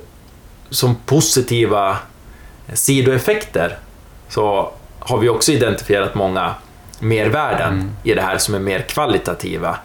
som 0.70 0.96
positiva 1.06 1.98
sidoeffekter 2.74 3.78
så 4.30 4.72
har 5.00 5.18
vi 5.18 5.30
också 5.30 5.52
identifierat 5.52 6.16
många 6.16 6.54
mervärden 7.00 7.74
Mm. 7.74 7.92
i 8.04 8.14
det 8.14 8.22
här 8.22 8.38
som 8.38 8.56
är 8.56 8.60
mer 8.60 8.80
kvalitativa. 8.82 9.78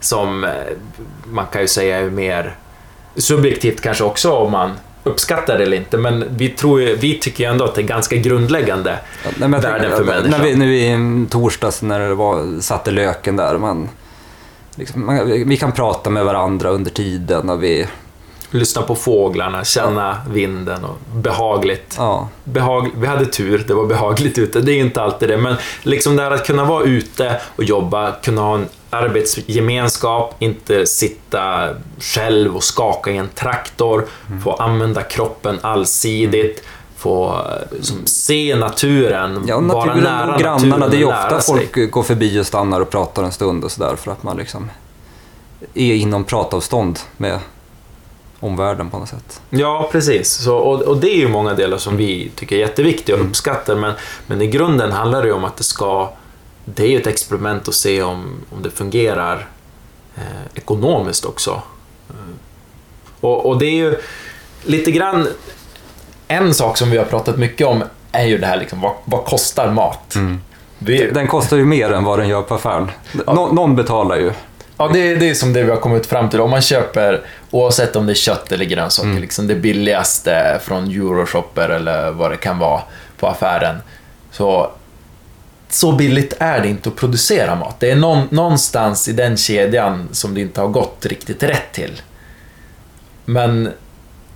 Som 0.00 0.44
eh, 0.44 0.50
man 1.24 1.46
kan 1.46 1.60
ju 1.62 1.68
säga 1.68 1.98
är 1.98 2.10
mer 2.10 2.54
subjektivt 3.16 3.80
kanske 3.80 4.04
också 4.04 4.32
om 4.32 4.52
man 4.52 4.72
uppskattar 5.06 5.58
det 5.58 5.64
eller 5.64 5.76
inte, 5.76 5.96
men 5.96 6.24
vi, 6.36 6.48
tror 6.48 6.80
ju, 6.80 6.96
vi 6.96 7.18
tycker 7.18 7.44
ju 7.44 7.50
ändå 7.50 7.64
att 7.64 7.74
det 7.74 7.80
är 7.80 7.86
ganska 7.86 8.16
grundläggande. 8.16 8.98
Ja, 9.24 9.30
nej, 9.36 9.60
värden 9.60 9.90
för 9.90 9.98
ja, 9.98 10.04
människan. 10.04 10.30
När 10.30 10.38
vi, 10.38 10.56
nu 10.56 10.76
i 10.76 11.26
torsdags 11.30 11.82
när 11.82 12.00
det 12.00 12.14
var, 12.14 12.60
satte 12.60 12.90
löken 12.90 13.36
där, 13.36 13.58
man, 13.58 13.88
liksom, 14.74 15.06
man, 15.06 15.48
vi 15.48 15.56
kan 15.56 15.72
prata 15.72 16.10
med 16.10 16.24
varandra 16.24 16.70
under 16.70 16.90
tiden 16.90 17.50
och 17.50 17.62
vi, 17.62 17.86
Lyssna 18.50 18.82
på 18.82 18.94
fåglarna, 18.94 19.64
känna 19.64 20.16
vinden 20.30 20.84
och 20.84 20.98
behagligt. 21.14 21.94
ja, 21.98 22.28
Behag, 22.44 22.90
vi 22.96 23.06
hade 23.06 23.26
tur, 23.26 23.64
det 23.68 23.74
var 23.74 23.86
behagligt 23.86 24.38
ute. 24.38 24.60
Det 24.60 24.72
är 24.72 24.80
inte 24.80 25.02
alltid 25.02 25.28
det, 25.28 25.36
men 25.36 25.56
liksom 25.82 26.16
det 26.16 26.22
här 26.22 26.30
att 26.30 26.46
kunna 26.46 26.64
vara 26.64 26.84
ute 26.84 27.40
och 27.56 27.64
jobba, 27.64 28.12
kunna 28.12 28.40
ha 28.40 28.54
en 28.54 28.66
arbetsgemenskap, 28.96 30.34
inte 30.38 30.86
sitta 30.86 31.68
själv 32.00 32.56
och 32.56 32.64
skaka 32.64 33.10
i 33.10 33.16
en 33.16 33.28
traktor, 33.28 34.06
Mm. 34.28 34.42
få 34.42 34.52
använda 34.52 35.02
kroppen 35.02 35.58
allsidigt, 35.62 36.62
få 36.96 37.26
eh, 37.34 37.80
som, 37.82 38.06
se 38.06 38.56
naturen, 38.56 39.44
ja 39.48 39.60
vara 39.60 39.84
naturen 39.84 40.04
nära 40.04 40.34
och 40.34 40.40
grannarna, 40.40 40.88
det 40.88 40.96
är 40.96 40.98
ju 40.98 41.04
ofta 41.04 41.40
sig. 41.40 41.54
folk 41.54 41.90
går 41.90 42.02
förbi 42.02 42.40
och 42.40 42.46
stannar 42.46 42.80
och 42.80 42.90
pratar 42.90 43.22
en 43.24 43.32
stund 43.32 43.64
och 43.64 43.70
sådär 43.72 43.96
för 43.96 44.12
att 44.12 44.22
man 44.22 44.36
liksom 44.36 44.70
är 45.74 45.94
inom 45.94 46.24
pratavstånd 46.24 46.98
med 47.16 47.40
omvärlden 48.40 48.90
på 48.90 48.98
något 48.98 49.08
sätt. 49.08 49.40
Ja, 49.50 49.88
precis. 49.92 50.28
Så, 50.32 50.56
och, 50.56 50.82
och 50.82 50.96
det 50.96 51.10
är 51.10 51.16
ju 51.18 51.28
många 51.28 51.54
delar 51.54 51.78
som 51.78 51.96
vi 51.96 52.30
tycker 52.36 52.56
är 52.56 52.60
jätteviktiga 52.60 53.14
och 53.14 53.20
Mm. 53.20 53.30
uppskattar, 53.30 53.74
men, 53.74 53.92
men 54.26 54.42
i 54.42 54.46
grunden 54.46 54.92
handlar 54.92 55.22
det 55.22 55.28
ju 55.28 55.34
om 55.34 55.44
att 55.44 55.56
det 55.56 55.64
ska... 55.64 56.08
Det 56.68 56.82
är 56.82 56.88
ju 56.88 57.00
ett 57.00 57.06
experiment 57.06 57.68
att 57.68 57.74
se 57.74 58.02
om, 58.02 58.40
om 58.50 58.62
det 58.62 58.70
fungerar 58.70 59.48
eh, 60.16 60.22
ekonomiskt 60.54 61.24
också. 61.24 61.62
Eh, 62.10 62.14
Och, 63.20 63.46
och 63.46 63.58
det 63.58 63.66
är 63.66 63.74
ju 63.76 63.96
lite 64.64 64.90
grann... 64.90 65.28
En 66.28 66.54
sak 66.54 66.76
som 66.78 66.90
vi 66.90 66.96
har 66.98 67.04
pratat 67.04 67.36
mycket 67.38 67.66
om 67.66 67.84
är 68.12 68.24
ju 68.24 68.38
det 68.38 68.46
här 68.46 68.56
liksom, 68.56 68.80
vad, 68.80 68.92
vad 69.04 69.24
kostar 69.24 69.70
mat? 69.70 70.16
Vi, 70.78 71.10
Den 71.10 71.26
kostar 71.26 71.56
ju 71.56 71.64
mer 71.64 71.92
än 71.92 72.04
vad 72.04 72.18
den 72.18 72.28
gör 72.28 72.42
på 72.42 72.54
affären. 72.54 72.90
Nå, 73.26 73.52
någon 73.52 73.76
betalar 73.76 74.16
ju. 74.16 74.32
Ja, 74.76 74.88
det, 74.92 74.98
är- 75.12 75.16
det 75.16 75.30
är 75.30 75.34
som 75.34 75.52
det 75.52 75.62
vi 75.62 75.70
har 75.70 75.76
kommit 75.76 76.06
fram 76.06 76.30
till. 76.30 76.40
Om 76.40 76.50
man 76.50 76.62
köper, 76.62 77.22
oavsett 77.50 77.96
om 77.96 78.06
det 78.06 78.12
är 78.12 78.14
kött 78.14 78.52
eller 78.52 78.64
grönsaker, 78.64 79.08
Mm. 79.08 79.20
liksom 79.22 79.46
det 79.46 79.54
billigaste 79.54 80.60
från 80.64 80.84
Euroshopper 80.90 81.68
eller 81.68 82.10
vad 82.10 82.30
det 82.30 82.36
kan 82.36 82.58
vara 82.58 82.82
på 83.18 83.26
affären. 83.26 83.76
Så, 84.30 84.70
så 85.68 85.92
billigt 85.92 86.34
är 86.38 86.60
det 86.60 86.68
inte 86.68 86.88
att 86.88 86.96
producera 86.96 87.54
mat. 87.54 87.80
Det 87.80 87.90
är 87.90 87.96
någon, 87.96 88.28
någonstans 88.30 89.08
i 89.08 89.12
den 89.12 89.36
kedjan 89.36 90.08
som 90.12 90.34
det 90.34 90.40
inte 90.40 90.60
har 90.60 90.68
gått 90.68 91.06
riktigt 91.06 91.42
rätt 91.42 91.72
till. 91.72 92.00
Men 93.24 93.68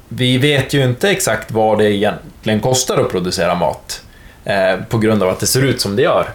vi 0.09 0.39
vet 0.39 0.75
ju 0.75 0.85
inte 0.85 1.11
exakt 1.11 1.51
vad 1.53 1.79
det 1.79 1.93
egentligen 1.93 2.61
kostar 2.61 2.99
att 2.99 3.11
producera 3.11 3.55
mat. 3.55 4.03
Eh, 4.45 4.77
på 4.89 4.99
grund 4.99 5.23
av 5.23 5.29
att 5.29 5.41
det 5.41 5.47
ser 5.47 5.63
ut 5.65 5.81
som 5.81 5.97
det 5.97 6.03
gör. 6.03 6.29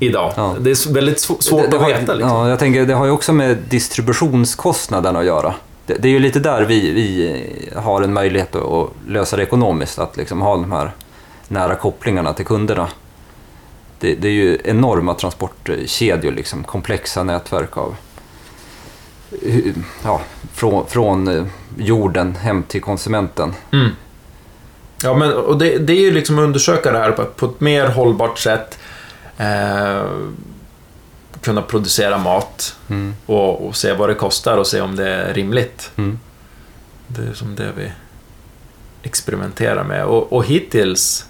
Idag. 0.00 0.32
Ja. 0.36 0.56
Det 0.60 0.70
är 0.70 0.92
väldigt 0.92 1.16
sv- 1.16 1.40
svårt 1.40 1.70
det, 1.70 1.76
att 1.76 1.88
veta. 1.88 2.14
Liksom. 2.14 2.36
Ja, 2.36 2.48
jag 2.48 2.58
tänker, 2.58 2.86
det 2.86 2.94
har 2.94 3.04
ju 3.04 3.10
också 3.10 3.32
med 3.32 3.56
distributionskostnaden 3.68 5.16
att 5.16 5.24
göra. 5.24 5.54
Det, 5.86 5.94
det 5.94 6.08
är 6.08 6.12
ju 6.12 6.18
lite 6.18 6.38
där 6.38 6.62
vi, 6.62 6.90
vi 6.90 7.42
har 7.76 8.02
en 8.02 8.12
möjlighet 8.12 8.54
att, 8.54 8.62
att 8.62 8.88
lösa 9.08 9.36
det 9.36 9.42
ekonomiskt, 9.42 9.98
att 9.98 10.16
liksom 10.16 10.40
ha 10.40 10.52
de 10.52 10.72
här 10.72 10.90
nära 11.48 11.74
kopplingarna 11.74 12.32
till 12.32 12.44
kunderna. 12.46 12.88
Det, 14.00 14.14
det 14.14 14.28
är 14.28 14.32
ju 14.32 14.58
enorma 14.64 15.14
transportkedjor, 15.14 16.32
liksom, 16.32 16.64
komplexa 16.64 17.22
nätverk 17.22 17.76
av 17.76 17.96
ja, 20.04 20.20
från, 20.52 20.86
från 20.86 21.28
eh, 21.28 21.44
jorden 21.76 22.36
hem 22.36 22.62
till 22.62 22.80
konsumenten. 22.80 23.54
Mm. 23.72 23.90
Ja, 25.02 25.14
men 25.14 25.32
och 25.32 25.58
det, 25.58 25.78
det 25.78 25.92
är 25.92 26.00
ju 26.00 26.10
liksom 26.10 26.38
att 26.38 26.42
undersöka 26.42 26.92
det 26.92 26.98
här 26.98 27.12
på, 27.12 27.24
på 27.24 27.46
ett 27.46 27.60
mer 27.60 27.88
hållbart 27.88 28.38
sätt. 28.38 28.78
Eh, 29.38 30.02
kunna 31.40 31.62
producera 31.62 32.18
mat 32.18 32.76
Mm. 32.88 33.14
och, 33.26 33.66
och 33.66 33.76
se 33.76 33.92
vad 33.92 34.08
det 34.08 34.14
kostar 34.14 34.56
och 34.58 34.66
se 34.66 34.80
om 34.80 34.96
det 34.96 35.08
är 35.08 35.34
rimligt. 35.34 35.90
Mm. 35.96 36.18
Det 37.06 37.22
är 37.22 37.32
som 37.34 37.54
det 37.54 37.72
vi 37.76 37.92
experimenterar 39.02 39.84
med. 39.84 40.04
Och, 40.04 40.32
och 40.32 40.44
hittills 40.44 41.26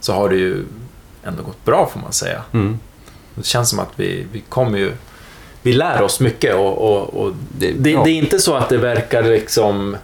så 0.00 0.12
har 0.12 0.28
det 0.28 0.36
ju 0.36 0.64
ändå 1.26 1.42
gått 1.42 1.64
bra 1.64 1.90
får 1.92 2.00
man 2.00 2.12
säga. 2.12 2.42
Mm. 2.52 2.78
Det 3.34 3.46
känns 3.46 3.70
som 3.70 3.78
att 3.78 3.90
vi, 3.96 4.26
vi 4.32 4.40
kommer 4.48 4.78
ju... 4.78 4.92
Vi 5.62 5.72
lär 5.72 6.02
oss 6.02 6.20
mycket 6.20 6.54
och, 6.54 6.78
och, 6.78 7.14
och 7.22 7.32
Det, 7.58 7.72
det, 7.72 7.90
ja. 7.90 8.04
det 8.04 8.10
är 8.10 8.14
inte 8.18 8.38
så 8.38 8.54
att 8.54 8.68
det 8.68 8.78
verkar 8.78 9.22
liksom 9.22 9.96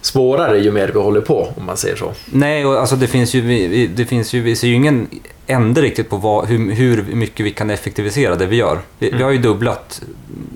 svårare 0.00 0.58
ju 0.58 0.70
mer 0.72 0.88
vi 0.88 0.98
håller 0.98 1.20
på, 1.20 1.52
om 1.56 1.66
man 1.66 1.76
säger 1.76 1.96
så. 1.96 2.12
Nej, 2.32 2.66
och 2.66 2.80
alltså 2.80 2.96
det 2.96 3.06
finns 3.06 3.34
ju, 3.34 3.86
det 3.86 4.04
finns 4.06 4.32
ju, 4.32 4.40
vi 4.42 4.56
ser 4.56 4.68
ju 4.68 4.74
ingen 4.74 5.08
ände 5.46 5.82
riktigt 5.82 6.10
på 6.10 6.16
vad, 6.16 6.46
hur, 6.46 6.72
hur 6.72 7.02
mycket 7.02 7.46
vi 7.46 7.50
kan 7.50 7.70
effektivisera 7.70 8.34
det 8.36 8.46
vi 8.46 8.56
gör. 8.56 8.80
Vi, 8.98 9.06
Mm. 9.08 9.18
vi 9.18 9.24
har 9.24 9.30
ju 9.30 9.38
dubblat 9.38 10.02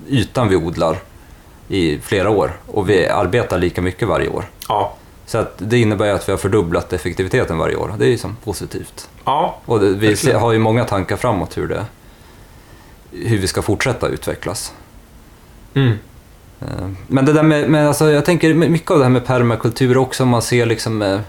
ytan 0.09 0.49
vi 0.49 0.55
odlar 0.55 0.97
i 1.67 1.99
flera 1.99 2.29
år 2.29 2.51
och 2.67 2.89
vi 2.89 3.07
arbetar 3.07 3.57
lika 3.59 3.81
mycket 3.81 4.07
varje 4.07 4.29
år. 4.29 4.45
Ja. 4.67 4.95
Så 5.31 5.37
att 5.37 5.53
det 5.57 5.79
innebär 5.79 6.13
att 6.13 6.27
vi 6.27 6.31
har 6.31 6.37
fördubblat 6.37 6.93
effektiviteten 6.93 7.57
varje 7.57 7.75
år. 7.75 7.93
Det 7.97 8.05
är 8.05 8.09
ju 8.09 8.17
som 8.17 8.35
positivt. 8.43 9.09
Ja, 9.25 9.59
Och 9.65 9.79
det, 9.79 9.89
vi 9.93 10.07
Verkligen. 10.07 10.39
har 10.39 10.51
ju 10.51 10.59
många 10.59 10.85
tankar 10.85 11.17
framåt 11.17 11.57
hur, 11.57 11.67
det, 11.67 11.85
hur 13.11 13.37
vi 13.37 13.47
ska 13.47 13.61
fortsätta 13.61 14.07
utvecklas. 14.07 14.73
mm. 15.73 15.91
Eh, 16.61 16.89
Men 17.07 17.25
det 17.25 17.33
där 17.33 17.43
med, 17.43 17.69
med 17.69 17.87
alltså 17.87 18.11
jag 18.11 18.25
tänker 18.25 18.53
mycket 18.53 18.91
av 18.91 18.97
det 18.97 19.03
här 19.05 19.09
med 19.09 19.25
permakultur 19.25 19.97
också, 19.97 20.23
om 20.23 20.29
man 20.29 20.41
ser 20.41 20.65
liksom 20.65 21.01
eh, 21.01 21.19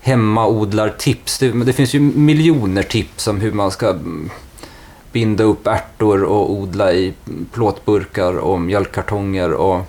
hemmaodlartips. 0.00 1.38
Det, 1.38 1.48
det 1.64 1.72
finns 1.72 1.94
ju 1.94 2.00
miljoner 2.00 2.82
tips 2.82 3.26
om 3.28 3.40
hur 3.40 3.52
man 3.52 3.70
ska 3.70 3.88
mm, 3.90 4.30
binda 5.12 5.44
upp 5.44 5.66
ärtor 5.66 6.22
och 6.24 6.52
odla 6.52 6.92
i 6.92 7.14
plåtburkar 7.52 8.38
och 8.38 8.60
mjölkkartonger 8.60 9.52
och 9.52 9.80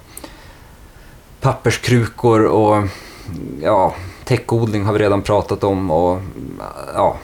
papperskrukor 1.41 2.45
och 2.45 2.83
ja, 3.61 3.95
täckodling 4.23 4.85
har 4.85 4.93
vi 4.93 4.99
redan 4.99 5.21
pratat 5.21 5.63
om 5.63 5.91
och 5.91 6.21
ja. 6.93 7.17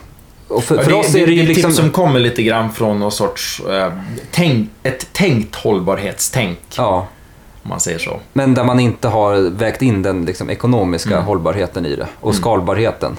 Och 0.48 0.64
för, 0.64 0.76
Ja, 0.76 0.82
för 0.84 0.94
oss 0.94 1.16
är 1.16 1.28
det 1.28 1.34
ju 1.34 1.42
ett 1.42 1.48
liksom... 1.48 1.72
tips 1.72 1.82
som 1.82 1.92
kommer 1.92 2.20
lite 2.20 2.44
grann 2.44 2.72
från 2.74 3.00
någon 3.00 3.12
sorts... 3.12 3.60
Eh, 3.70 3.92
tänk, 4.32 4.70
ett 4.84 5.14
tänkt 5.14 5.56
hållbarhetstänk, 5.56 6.60
Ja, 6.78 7.08
om 7.64 7.70
man 7.70 7.80
säger 7.80 8.00
så. 8.00 8.20
men 8.34 8.54
där 8.54 8.64
man 8.64 8.80
inte 8.80 9.08
har 9.08 9.50
vägt 9.50 9.82
in 9.82 10.02
den 10.02 10.26
liksom, 10.26 10.50
ekonomiska 10.50 11.14
Mm. 11.14 11.26
hållbarheten 11.26 11.86
i 11.86 11.96
det 11.96 12.08
och 12.20 12.32
Mm. 12.32 12.42
skalbarheten. 12.42 13.18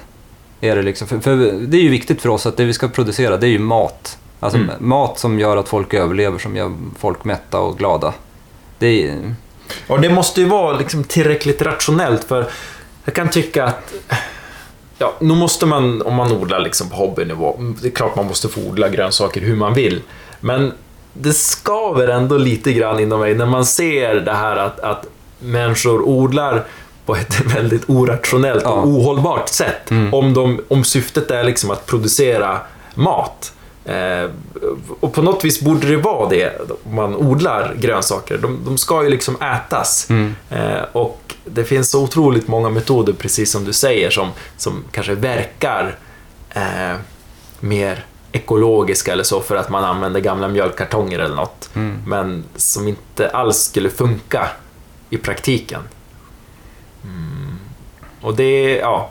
Är 0.61 0.77
det, 0.77 0.83
liksom, 0.83 1.09
för, 1.09 1.19
för 1.21 1.37
det 1.67 1.77
är 1.77 1.83
ju 1.83 1.89
viktigt 1.89 2.23
för 2.23 2.29
oss 2.29 2.47
att 2.47 2.57
det 2.57 2.65
vi 2.65 2.73
ska 2.73 2.89
producera 2.89 3.37
det 3.37 3.47
är 3.47 3.51
ju 3.51 3.59
mat. 3.59 4.19
Alltså 4.41 4.59
Mm. 4.59 4.71
mat 4.79 5.19
som 5.19 5.39
gör 5.39 5.57
att 5.57 5.69
folk 5.69 5.95
överlever, 5.95 6.39
som 6.39 6.57
gör 6.57 6.73
folk 6.99 7.25
mätta 7.25 7.61
och 7.61 7.79
glada. 7.79 8.15
Det 8.79 9.09
är, 9.09 9.35
Och 9.87 10.01
det 10.01 10.11
måste 10.11 10.41
ju 10.41 10.47
vara 10.49 10.77
liksom 10.79 11.05
tillräckligt 11.05 11.63
rationellt 11.63 12.25
för 12.25 12.49
jag 13.09 13.15
kan 13.15 13.29
tycka 13.31 13.65
att 13.65 13.95
Ja, 14.99 15.15
nu 15.21 15.35
måste 15.35 15.67
man, 15.67 16.03
om 16.03 16.15
man 16.15 16.33
odlar 16.33 16.61
liksom 16.61 16.89
på 16.91 16.97
hobbynivå, 16.97 17.57
det 17.83 17.89
är 17.89 17.93
klart 17.93 18.17
man 18.17 18.27
måste 18.27 18.49
få 18.49 18.61
odla 18.61 18.89
grönsaker 18.89 19.41
hur 19.41 19.57
man 19.57 19.75
vill. 19.75 20.03
Men 20.41 20.73
det 21.13 21.33
skaver 21.33 22.09
ändå 22.09 22.37
lite 22.39 22.73
grann 22.73 23.01
inom 23.01 23.21
mig 23.21 23.35
när 23.35 23.47
man 23.47 23.65
ser 23.67 24.15
det 24.15 24.33
här 24.33 24.57
att, 24.57 24.81
att 24.81 25.07
människor 25.39 26.03
odlar 26.03 26.65
på 27.07 27.17
ett 27.17 27.41
väldigt 27.57 27.91
orationellt 27.91 28.63
Ja. 28.65 28.71
och 28.71 28.87
ohållbart 28.89 29.49
sätt. 29.49 29.91
Om, 30.13 30.35
de, 30.35 30.61
om 30.69 30.85
syftet 30.85 31.31
är 31.31 31.45
liksom 31.45 31.71
att 31.71 31.87
producera 31.87 32.59
mat. 32.95 33.53
Eh, 33.89 34.31
och 35.01 35.13
på 35.13 35.23
något 35.23 35.45
vis 35.45 35.61
borde 35.61 35.87
det 35.87 35.97
vara 35.97 36.29
det 36.29 36.61
om 36.85 36.95
man 36.95 37.15
odlar 37.15 37.75
grönsaker. 37.79 38.39
De, 38.39 38.65
de 38.65 38.79
ska 38.79 39.03
ju 39.03 39.11
liksom 39.11 39.37
ätas. 39.43 40.09
Eh, 40.51 40.83
och 40.93 41.35
det 41.45 41.65
finns 41.65 41.91
så 41.91 42.03
otroligt 42.05 42.49
många 42.49 42.71
metoder, 42.71 43.13
precis 43.13 43.51
som 43.51 43.65
du 43.65 43.73
säger, 43.73 44.11
som, 44.11 44.31
som 44.57 44.85
kanske 44.91 45.15
verkar 45.15 45.97
eh, 46.51 46.97
mer 47.61 48.05
ekologiska 48.33 49.13
eller 49.13 49.25
så 49.25 49.41
för 49.41 49.57
att 49.57 49.71
man 49.71 49.85
använder 49.85 50.21
gamla 50.21 50.49
mjölkkartonger 50.49 51.19
eller 51.19 51.37
något. 51.37 51.71
Men 52.07 52.45
som 52.57 52.89
inte 52.89 53.31
alls 53.31 53.57
skulle 53.57 53.91
funka 53.91 54.49
i 55.11 55.17
praktiken. 55.17 55.81
Mm. 57.05 57.59
Och 58.21 58.37
det 58.37 58.77
ja. 58.77 59.11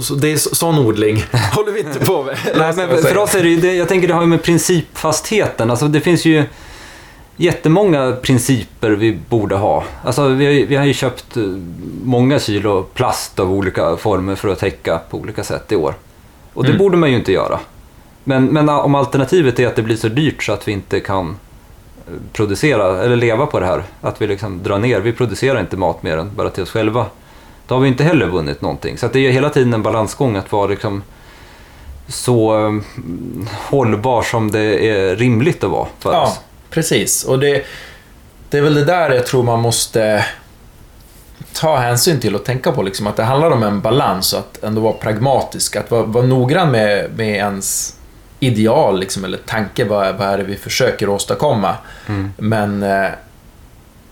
Så 0.00 0.14
det 0.14 0.32
är 0.32 0.36
så- 0.36 0.54
sån 0.54 0.78
odling 0.78 1.24
håller 1.54 1.72
vi 1.72 1.80
inte 1.80 1.98
på 1.98 2.22
med. 2.22 2.36
Nej, 2.56 2.72
men 2.76 2.88
för 3.02 3.18
oss 3.18 3.34
är 3.34 3.42
det 3.42 3.48
ju, 3.48 3.60
det, 3.60 3.74
jag 3.74 3.88
tänker 3.88 4.08
det 4.08 4.14
har 4.14 4.20
ju 4.20 4.26
med 4.26 4.42
principfastheten, 4.42 5.70
alltså 5.70 5.88
det 5.88 6.00
finns 6.00 6.24
ju 6.24 6.44
jättemånga 7.36 8.12
principer 8.22 8.90
vi 8.90 9.18
borde 9.28 9.54
ha. 9.54 9.84
Alltså 10.04 10.28
vi 10.28 10.44
har, 10.46 10.52
ju- 10.52 10.66
vi 10.66 10.76
har 10.76 10.84
ju 10.84 10.94
köpt 10.94 11.36
eh, 11.36 11.42
många 12.04 12.38
kilo 12.38 12.82
plast 12.82 13.38
av 13.40 13.52
olika 13.52 13.96
former 13.96 14.34
för 14.34 14.48
att 14.48 14.58
täcka 14.58 15.00
på 15.10 15.16
olika 15.18 15.44
sätt 15.44 15.72
i 15.72 15.76
år. 15.76 15.94
Och 16.54 16.62
det 16.64 16.68
Mm. 16.70 16.78
borde 16.78 16.96
man 16.96 17.10
ju 17.10 17.16
inte 17.16 17.32
göra. 17.32 17.58
Men, 18.24 18.44
men 18.46 18.68
om 18.68 18.94
alternativet 18.94 19.58
är 19.60 19.66
att 19.66 19.76
det 19.76 19.82
blir 19.82 19.96
så 19.96 20.08
dyrt 20.08 20.42
så 20.42 20.52
att 20.52 20.68
vi 20.68 20.72
inte 20.72 21.00
kan 21.00 21.28
eh, 21.28 22.12
producera 22.32 23.02
eller 23.04 23.16
leva 23.16 23.46
på 23.46 23.60
det 23.60 23.66
här, 23.66 23.82
att 24.00 24.22
vi 24.22 24.26
liksom 24.26 24.62
drar 24.62 24.78
ner, 24.78 25.00
vi 25.00 25.12
producerar 25.12 25.60
inte 25.60 25.76
mat 25.76 26.02
mer 26.02 26.16
än 26.16 26.30
bara 26.36 26.50
till 26.50 26.62
oss 26.62 26.70
själva. 26.70 27.06
Då 27.66 27.74
har 27.74 27.80
vi 27.82 27.88
inte 27.88 28.04
heller 28.04 28.26
vunnit 28.26 28.62
någonting. 28.62 28.98
Så 28.98 29.08
det 29.08 29.18
är 29.26 29.30
hela 29.32 29.50
tiden 29.50 29.74
en 29.74 29.82
balansgång 29.82 30.36
att 30.36 30.52
vara 30.52 30.66
liksom 30.66 31.02
så 32.08 32.52
mm, 32.54 32.84
hållbar 33.52 34.22
som 34.22 34.50
det 34.50 34.88
är 34.88 35.16
rimligt 35.16 35.64
att 35.64 35.70
vara 35.70 35.88
för 35.98 36.12
Ja, 36.12 36.22
oss. 36.22 36.40
precis. 36.70 37.24
Och 37.24 37.38
det, 37.38 37.64
det 38.50 38.58
är 38.58 38.62
väl 38.62 38.74
det 38.74 38.84
där 38.84 39.10
jag 39.10 39.26
tror 39.26 39.42
man 39.42 39.60
måste 39.60 40.24
ta 41.52 41.76
hänsyn 41.76 42.20
till 42.20 42.34
och 42.34 42.44
tänka 42.44 42.72
på. 42.72 42.82
Liksom, 42.82 43.06
att 43.06 43.16
det 43.16 43.22
handlar 43.24 43.50
om 43.50 43.62
en 43.62 43.80
balans 43.80 44.32
och 44.32 44.38
att 44.38 44.64
ändå 44.64 44.80
vara 44.80 44.92
pragmatisk. 44.92 45.76
Att 45.76 45.90
vara, 45.90 46.02
vara 46.02 46.26
noggrann 46.26 46.70
med, 46.70 47.10
med 47.16 47.28
ens 47.36 47.96
ideal 48.40 49.00
liksom, 49.00 49.24
eller 49.24 49.38
tanke. 49.38 49.84
Vad, 49.84 50.16
vad 50.16 50.28
är 50.28 50.38
det 50.38 50.44
vi 50.44 50.56
försöker 50.56 51.08
åstadkomma? 51.08 51.74
Mm. 52.08 52.32
Men 52.36 52.82
eh, 52.82 53.08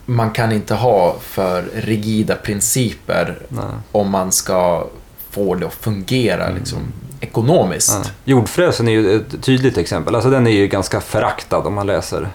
man 0.06 0.30
kan 0.30 0.52
inte 0.52 0.74
ha 0.74 1.16
för 1.20 1.64
rigida 1.74 2.34
principer 2.34 3.38
Nej. 3.48 3.64
om 3.92 4.10
man 4.10 4.32
ska 4.32 4.86
få 5.30 5.54
det 5.54 5.66
att 5.66 5.74
fungera 5.74 6.50
liksom, 6.50 6.78
ekonomiskt. 7.20 8.00
Ja. 8.04 8.10
Jordfräsen 8.24 8.88
är 8.88 8.92
ju 8.92 9.16
ett 9.16 9.42
tydligt 9.42 9.78
exempel. 9.78 10.14
Alltså 10.14 10.30
den 10.30 10.46
är 10.46 10.50
ju 10.50 10.66
ganska 10.66 11.00
föraktad 11.00 11.58
om 11.58 11.74
man 11.74 11.86
läser. 11.86 12.28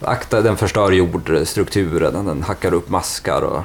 Akta, 0.00 0.40
den 0.40 0.56
förstör 0.56 0.92
jordstrukturen, 0.92 2.26
den 2.26 2.42
hackar 2.42 2.74
upp 2.74 2.88
maskar 2.88 3.42
och 3.42 3.62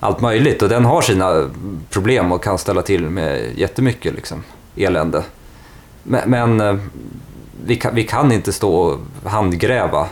allt 0.00 0.20
möjligt. 0.20 0.62
Och 0.62 0.68
den 0.68 0.84
har 0.84 1.02
sina 1.02 1.50
problem 1.90 2.32
och 2.32 2.44
kan 2.44 2.58
ställa 2.58 2.82
till 2.82 3.02
med 3.02 3.58
jättemycket 3.58 4.14
liksom, 4.14 4.42
elände. 4.76 5.24
Men, 6.02 6.30
men 6.30 6.60
eh, 6.60 6.76
vi, 7.64 7.76
kan, 7.76 7.94
vi 7.94 8.04
kan 8.04 8.32
inte 8.32 8.52
stå 8.52 8.74
och 8.74 8.98
handgräva 9.30 10.08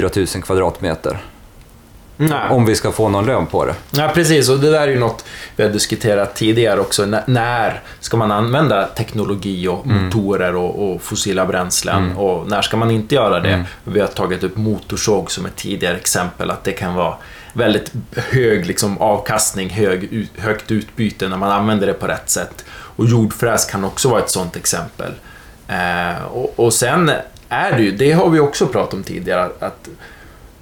4000 0.00 0.42
kvadratmeter 0.42 1.18
Nej. 2.16 2.50
om 2.50 2.64
vi 2.66 2.74
ska 2.74 2.92
få 2.92 3.08
någon 3.08 3.26
lön 3.26 3.46
på 3.46 3.64
det. 3.64 3.74
Ja, 3.90 4.10
precis. 4.14 4.48
Och 4.48 4.58
det 4.58 4.70
där 4.70 4.80
är 4.82 4.88
ju 4.88 4.98
något 4.98 5.24
vi 5.56 5.62
har 5.64 5.70
diskuterat 5.70 6.34
tidigare 6.34 6.80
också. 6.80 7.02
N- 7.02 7.16
när 7.26 7.80
ska 8.00 8.16
man 8.16 8.30
använda 8.32 8.86
teknologi 8.86 9.68
och 9.68 9.86
motorer 9.86 10.56
och, 10.56 10.92
och 10.92 11.02
fossila 11.02 11.46
bränslen 11.46 12.16
och 12.16 12.48
när 12.48 12.62
ska 12.62 12.76
man 12.76 12.90
inte 12.90 13.14
göra 13.14 13.40
det? 13.40 13.64
Vi 13.84 14.00
har 14.00 14.06
tagit 14.06 14.44
upp 14.44 14.56
motorsåg 14.56 15.30
som 15.30 15.46
ett 15.46 15.56
tidigare 15.56 15.96
exempel, 15.96 16.50
att 16.50 16.64
det 16.64 16.72
kan 16.72 16.94
vara 16.94 17.14
väldigt 17.52 17.92
hög 18.16 18.66
liksom, 18.66 18.98
avkastning, 18.98 19.70
hög, 19.70 20.28
högt 20.38 20.70
utbyte 20.70 21.28
när 21.28 21.36
man 21.36 21.50
använder 21.52 21.86
det 21.86 21.92
på 21.94 22.06
rätt 22.06 22.30
sätt. 22.30 22.64
Och 22.70 23.06
jordfräs 23.06 23.64
kan 23.64 23.84
också 23.84 24.08
vara 24.08 24.20
ett 24.20 24.30
sådant 24.30 24.56
exempel. 24.56 25.12
Eh, 25.68 26.22
och, 26.24 26.52
och 26.56 26.72
sen 26.72 27.10
är 27.52 27.76
det 27.76 27.82
ju, 27.82 27.90
det 27.90 28.12
har 28.12 28.30
vi 28.30 28.40
också 28.40 28.66
pratat 28.66 28.94
om 28.94 29.02
tidigare, 29.02 29.50
att 29.58 29.88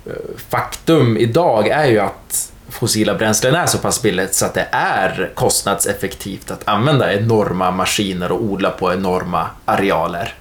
eh, 0.06 0.12
faktum 0.48 1.16
idag 1.16 1.68
är 1.68 1.86
ju 1.86 1.98
att 1.98 2.52
fossila 2.68 3.14
bränslen 3.14 3.54
är 3.54 3.66
så 3.66 3.78
pass 3.78 4.02
billigt 4.02 4.34
så 4.34 4.46
att 4.46 4.54
det 4.54 4.68
är 4.72 5.32
kostnadseffektivt 5.34 6.50
att 6.50 6.68
använda 6.68 7.14
enorma 7.14 7.70
maskiner 7.70 8.32
och 8.32 8.42
odla 8.42 8.70
på 8.70 8.92
enorma 8.92 9.46
arealer. 9.64 10.34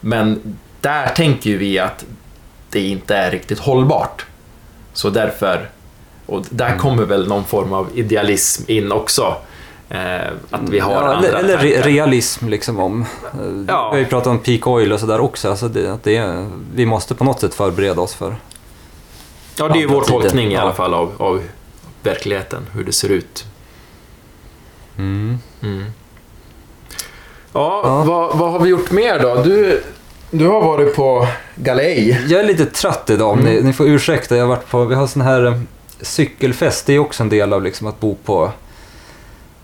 Men 0.00 0.58
där 0.80 1.06
tänker 1.06 1.50
ju 1.50 1.56
vi 1.56 1.78
att 1.78 2.04
det 2.70 2.80
inte 2.80 3.16
är 3.16 3.30
riktigt 3.30 3.58
hållbart. 3.58 4.26
Så 4.92 5.10
därför, 5.10 5.68
och 6.26 6.44
där 6.50 6.76
kommer 6.76 7.04
väl 7.04 7.28
någon 7.28 7.44
form 7.44 7.72
av 7.72 7.88
idealism 7.94 8.62
in 8.66 8.92
också. 8.92 9.36
Eh, 9.90 10.20
att 10.50 10.68
vi 10.68 10.78
har 10.78 10.92
Ja, 10.92 11.14
andra 11.14 11.28
eller, 11.38 11.56
tankar. 11.58 11.82
realism 11.82 12.48
liksom 12.48 12.80
om. 12.80 13.04
Ja. 13.68 13.90
Vi 13.90 13.92
har 13.96 13.96
ju 13.98 14.04
pratat 14.04 14.26
om 14.26 14.38
peak 14.38 14.66
oil 14.66 14.92
och 14.92 15.00
sådär 15.00 15.20
också. 15.20 15.50
Alltså 15.50 15.68
det, 15.68 15.92
att 15.92 16.04
det 16.04 16.46
vi 16.74 16.86
måste 16.86 17.14
på 17.14 17.24
något 17.24 17.40
sätt 17.40 17.54
förbereda 17.54 18.00
oss 18.00 18.14
för. 18.14 18.36
Ja, 19.56 19.68
det 19.68 19.78
är 19.78 19.80
ju 19.80 19.86
vår 19.86 20.00
tider. 20.02 20.20
tolkning 20.20 20.52
i 20.52 20.56
alla 20.56 20.72
fall 20.72 20.94
av, 20.94 21.12
av 21.16 21.42
verkligheten, 22.02 22.66
hur 22.72 22.84
det 22.84 22.92
ser 22.92 23.08
ut. 23.08 23.44
Mm. 24.98 25.38
Ja, 25.60 25.68
Ja. 27.84 28.02
Vad, 28.06 28.38
vad 28.38 28.52
har 28.52 28.58
vi 28.58 28.68
gjort 28.68 28.90
mer 28.90 29.18
då? 29.18 29.42
Du, 29.42 29.82
du 30.30 30.46
har 30.46 30.60
varit 30.62 30.96
på 30.96 31.26
galej. 31.54 32.20
Jag 32.28 32.40
är 32.40 32.44
lite 32.44 32.66
trött 32.66 33.10
idag, 33.10 33.30
om 33.30 33.38
ni, 33.38 33.62
ni 33.62 33.72
får 33.72 33.86
ursäkta. 33.88 34.36
Jag 34.36 34.42
har 34.44 34.48
varit 34.48 34.68
på, 34.70 34.84
vi 34.84 34.94
har 34.94 35.06
sån 35.06 35.22
här 35.22 35.46
eh, 35.46 35.58
cykelfest. 36.00 36.86
Det 36.86 36.92
är 36.94 36.98
också 36.98 37.22
en 37.22 37.28
del 37.28 37.52
av 37.52 37.62
liksom 37.62 37.86
att 37.86 38.00
bo 38.00 38.14
på, 38.24 38.52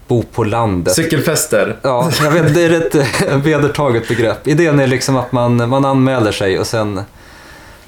bo 0.06 0.22
på 0.22 0.44
landet. 0.44 0.94
Cykelfester. 0.94 1.76
Ja, 1.82 2.10
jag 2.22 2.30
vet, 2.30 2.54
det 2.54 2.62
är 2.62 2.70
ett 2.70 2.94
eh, 2.94 3.36
vedertaget 3.36 4.08
begrepp. 4.08 4.46
Idén 4.46 4.80
är 4.80 4.86
liksom 4.86 5.16
att 5.16 5.32
man, 5.32 5.68
man 5.68 5.84
anmäler 5.84 6.32
sig 6.32 6.58
och 6.58 6.66
sen 6.66 7.00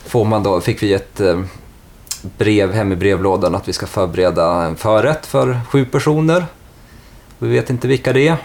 får 0.07 0.25
man 0.25 0.43
då, 0.43 0.61
fick 0.61 0.83
vi 0.83 0.95
ett 0.95 1.21
eh, 1.21 1.41
brev 2.23 2.73
hem 2.73 2.93
i 2.93 2.97
brevlådan 2.97 3.55
att 3.55 3.69
vi 3.69 3.73
ska 3.73 3.87
förbereda 3.87 4.53
en 4.53 4.77
förrätt 4.77 5.27
för 5.27 5.61
sju 5.69 5.85
personer. 5.85 6.45
Vi 7.39 7.49
vet 7.49 7.71
inte 7.71 7.89
vilka 7.89 8.13
det 8.13 8.29
är. 8.29 8.37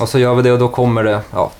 Och 0.00 0.08
så 0.08 0.18
gör 0.18 0.34
vi 0.34 0.42
det 0.42 0.52
och 0.52 0.58
då 0.58 0.68
kommer 0.68 1.04
det, 1.04 1.20
ja, 1.32 1.50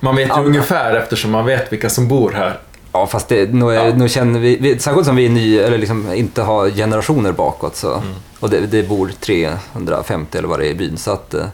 Man 0.00 0.16
vet 0.16 0.28
ju 0.28 0.44
ungefär 0.44 0.94
eftersom 0.94 1.30
man 1.30 1.44
vet 1.44 1.72
vilka 1.72 1.90
som 1.90 2.08
bor 2.08 2.30
här. 2.30 2.60
Ja, 2.96 3.06
fast 3.06 3.28
det, 3.28 3.52
nu, 3.54 3.72
Ja. 3.72 3.94
nu 3.94 4.08
känner 4.08 4.40
vi, 4.40 4.56
vi, 4.56 4.78
särskilt 4.78 5.06
som 5.06 5.16
vi 5.16 5.26
är 5.26 5.30
ny, 5.30 5.58
eller 5.58 5.78
liksom 5.78 6.12
inte 6.12 6.42
har 6.42 6.70
generationer 6.70 7.32
bakåt, 7.32 7.76
så, 7.76 7.92
Mm. 7.94 8.14
och 8.40 8.50
det, 8.50 8.60
det 8.60 8.88
bor 8.88 9.10
350 9.20 10.38
eller 10.38 10.48
vad 10.48 10.58
det 10.58 10.66
är 10.66 10.70
i 10.70 10.74
byn, 10.74 10.96
så 10.96 11.10
att... 11.10 11.34
Eh, 11.34 11.46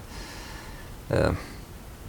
eh, 1.11 1.31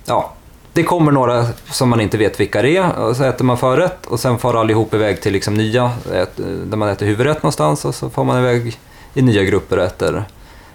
ja, 0.05 0.33
det 0.73 0.83
kommer 0.83 1.11
några 1.11 1.45
som 1.71 1.89
man 1.89 2.01
inte 2.01 2.17
vet 2.17 2.39
vilka 2.39 2.61
det 2.61 2.77
är, 2.77 2.95
och 2.99 3.15
så 3.15 3.23
äter 3.23 3.45
man 3.45 3.57
förrätt 3.57 4.05
och 4.05 4.19
sen 4.19 4.37
far 4.39 4.53
allihop 4.53 4.93
iväg 4.93 5.21
till 5.21 5.33
liksom 5.33 5.53
nya, 5.53 5.91
ät, 6.13 6.31
där 6.65 6.77
man 6.77 6.89
äter 6.89 7.05
huvudrätt 7.05 7.43
någonstans 7.43 7.85
och 7.85 7.95
så 7.95 8.09
får 8.09 8.23
man 8.23 8.39
iväg 8.39 8.79
i 9.13 9.21
nya 9.21 9.43
grupper 9.43 9.77
och 9.77 9.83
äter 9.85 10.23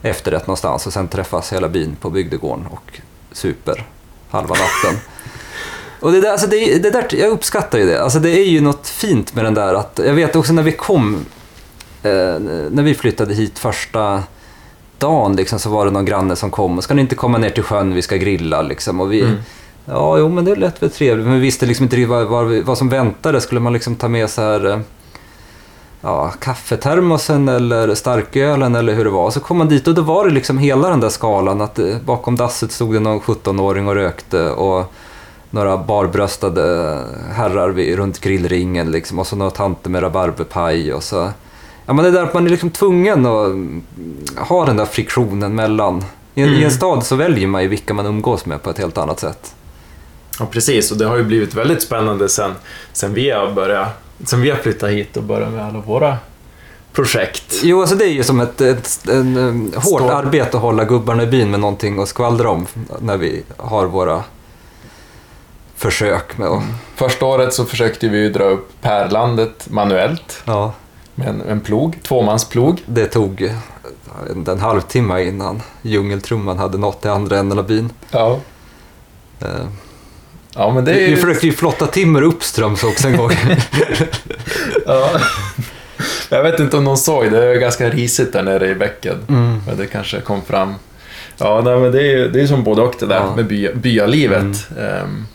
efterrätt 0.02 0.46
någonstans 0.46 0.86
och 0.86 0.92
sen 0.92 1.08
träffas 1.08 1.52
hela 1.52 1.68
byn 1.68 1.96
på 2.00 2.10
bygdegården 2.10 2.66
och 2.66 3.00
super 3.32 3.86
halva 4.30 4.54
natten. 4.54 5.00
Och 6.00 6.12
det 6.12 6.20
där, 6.20 6.30
alltså 6.32 6.46
det, 6.46 6.78
det 6.78 6.90
där, 6.90 7.06
jag 7.10 7.30
uppskattar 7.30 7.78
ju 7.78 7.86
det. 7.86 8.02
Alltså 8.02 8.18
det 8.18 8.30
är 8.30 8.44
ju 8.44 8.60
något 8.60 8.88
fint 8.88 9.34
med 9.34 9.44
den 9.44 9.54
där 9.54 9.74
att, 9.74 10.00
jag 10.04 10.14
vet 10.14 10.36
också 10.36 10.52
när 10.52 10.62
vi 10.62 10.72
kom, 10.72 11.24
eh, 12.02 12.10
när 12.70 12.82
vi 12.82 12.94
flyttade 12.94 13.34
hit 13.34 13.58
första 13.58 14.22
dagen 14.98 15.36
liksom, 15.36 15.58
så 15.58 15.70
var 15.70 15.84
det 15.84 15.90
någon 15.90 16.04
granne 16.04 16.36
som 16.36 16.50
kom 16.50 16.78
och 16.78 16.84
ska 16.84 16.94
ni 16.94 17.02
inte 17.02 17.14
komma 17.14 17.38
ner 17.38 17.50
till 17.50 17.62
sjön, 17.62 17.94
vi 17.94 18.02
ska 18.02 18.16
grilla 18.16 18.62
liksom. 18.62 19.00
Och 19.00 19.12
vi, 19.12 19.20
Mm. 19.20 19.36
Ja, 19.90 20.18
jo 20.18 20.28
men 20.28 20.44
det 20.44 20.54
lät 20.54 20.82
väl 20.82 20.90
trevligt, 20.90 21.26
men 21.26 21.34
vi 21.34 21.40
visste 21.40 21.66
liksom 21.66 21.84
inte 21.84 21.96
riktigt 21.96 22.10
vad, 22.10 22.26
vad, 22.26 22.46
vad 22.46 22.78
som 22.78 22.88
väntade. 22.88 23.40
Skulle 23.40 23.60
man 23.60 23.72
liksom 23.72 23.94
ta 23.94 24.08
med 24.08 24.30
så 24.30 24.42
här 24.42 24.66
eh, 24.66 24.78
ja, 26.00 26.28
kaffetermosen 26.40 27.48
eller 27.48 27.94
starkölen 27.94 28.74
eller 28.74 28.94
hur 28.94 29.04
det 29.04 29.10
var. 29.10 29.30
Så 29.30 29.40
kom 29.40 29.58
man 29.58 29.68
dit 29.68 29.88
och 29.88 29.94
då 29.94 30.02
var 30.02 30.24
det 30.24 30.34
liksom 30.34 30.58
hela 30.58 30.90
den 30.90 31.00
där 31.00 31.08
skalan. 31.08 31.60
Att 31.60 31.78
eh, 31.78 31.96
bakom 32.04 32.36
dasset 32.36 32.72
stod 32.72 32.94
det 32.94 33.00
någon 33.00 33.20
17-åring 33.20 33.88
och 33.88 33.94
rökte 33.94 34.50
och 34.50 34.92
några 35.50 35.76
barbröstade 35.76 36.96
herrar 37.32 37.68
vid, 37.68 37.96
runt 37.96 38.20
grillringen 38.20 38.90
liksom. 38.90 39.18
Och 39.18 39.26
så 39.26 39.36
några 39.36 39.50
tanter 39.50 39.90
med 39.90 40.02
rabarberpaj 40.02 40.92
och 40.92 41.02
så. 41.02 41.30
Ja, 41.86 41.92
men 41.92 41.96
det 42.04 42.08
är 42.08 42.12
där 42.12 42.22
att 42.22 42.34
man 42.34 42.46
är 42.46 42.50
liksom 42.50 42.70
tvungen 42.70 43.26
att 43.26 43.46
mm, 43.46 43.82
ha 44.36 44.64
den 44.66 44.76
där 44.76 44.84
friktionen 44.84 45.54
mellan. 45.54 46.04
I 46.34 46.42
en, 46.42 46.48
I 46.48 46.52
en 46.52 46.58
Mm. 46.58 46.70
stad 46.70 47.04
så 47.06 47.16
väljer 47.16 47.46
man 47.46 47.62
ju 47.62 47.68
vilka 47.68 47.94
man 47.94 48.06
umgås 48.06 48.46
med 48.46 48.62
på 48.62 48.70
ett 48.70 48.78
helt 48.78 48.98
annat 48.98 49.20
sätt. 49.20 49.54
Ja, 50.38 50.46
precis. 50.50 50.90
Och 50.92 50.96
det 50.98 51.04
har 51.06 51.16
ju 51.16 51.24
blivit 51.24 51.54
väldigt 51.54 51.82
spännande 51.82 52.28
sen, 52.28 52.50
sen, 52.92 53.14
vi, 53.14 53.30
har 53.30 53.52
börjat, 53.52 53.88
sen 54.24 54.40
vi 54.40 54.50
har 54.50 54.56
flyttat 54.56 54.90
hit 54.90 55.16
och 55.16 55.22
börjat 55.22 55.52
med 55.52 55.64
alla 55.66 55.78
våra 55.80 56.16
projekt. 56.92 57.60
Jo, 57.62 57.80
alltså 57.80 57.96
det 57.96 58.04
är 58.04 58.08
ju 58.12 58.22
som 58.22 58.40
ett, 58.40 58.60
ett 58.60 59.08
en, 59.08 59.36
en, 59.36 59.72
hårt 59.74 59.84
Stå- 60.00 60.10
arbete 60.10 60.56
att 60.56 60.62
hålla 60.62 60.84
gubbarna 60.84 61.22
i 61.22 61.26
byn 61.26 61.50
med 61.50 61.60
någonting 61.60 62.00
att 62.02 62.08
skvallra 62.08 62.50
om 62.50 62.66
när 63.00 63.16
vi 63.16 63.42
har 63.56 63.86
våra 63.86 64.22
försök 65.78 66.38
med 66.38 66.48
att... 66.48 66.62
Första 66.94 67.26
året 67.26 67.54
så 67.54 67.64
försökte 67.64 68.08
vi 68.08 68.28
dra 68.28 68.44
upp 68.44 68.70
pärlandet 68.80 69.66
manuellt 69.70 70.42
Ja, 70.44 70.72
med 71.14 71.28
en, 71.28 71.42
en 71.48 71.60
plog, 71.60 71.98
tvåmansplog. 72.02 72.82
det 72.86 73.06
tog 73.06 73.40
vet 74.26 74.36
inte, 74.36 74.52
en 74.52 74.60
halvtimme 74.60 75.22
innan 75.22 75.62
djungeltrumman 75.82 76.58
hade 76.58 76.78
nått 76.78 77.00
till 77.00 77.10
andra 77.10 77.38
änden 77.38 77.58
av 77.58 77.66
byn. 77.66 77.90
Ja. 78.10 78.38
Eh, 79.40 79.46
Ja, 80.54 80.70
men 80.74 80.84
det 80.84 80.90
är 80.90 80.94
Vi, 80.94 81.00
ju... 81.08 81.14
vi 81.14 81.20
försökte 81.20 81.46
ju 81.46 81.52
flotta 81.52 81.86
timmer 81.86 82.22
uppströms 82.22 82.84
också 82.84 83.08
en 83.08 83.16
gång. 83.16 83.30
Ja. 84.86 85.10
Jag 86.28 86.42
vet 86.42 86.60
inte 86.60 86.76
om 86.76 86.84
någon 86.84 86.98
såg, 86.98 87.30
det 87.30 87.44
är 87.44 87.54
ganska 87.54 87.90
risigt 87.90 88.32
där 88.32 88.42
nere 88.42 88.68
i 88.68 88.74
bäcken. 88.74 89.16
Mm. 89.28 89.60
Men 89.66 89.76
det 89.76 89.86
kanske 89.86 90.20
kom 90.20 90.42
fram. 90.42 90.74
Ja, 91.36 91.60
nej, 91.64 91.78
men 91.78 91.92
det 91.92 91.98
är 92.02 92.16
ju 92.16 92.28
det 92.28 92.40
är 92.40 92.46
som 92.46 92.64
både 92.64 92.82
och 92.82 92.94
det 93.00 93.06
där 93.06 93.16
Ja. 93.20 93.36
med 93.36 93.46
by, 93.46 93.68
byalivet. 93.74 94.68
Ehm, 94.78 95.26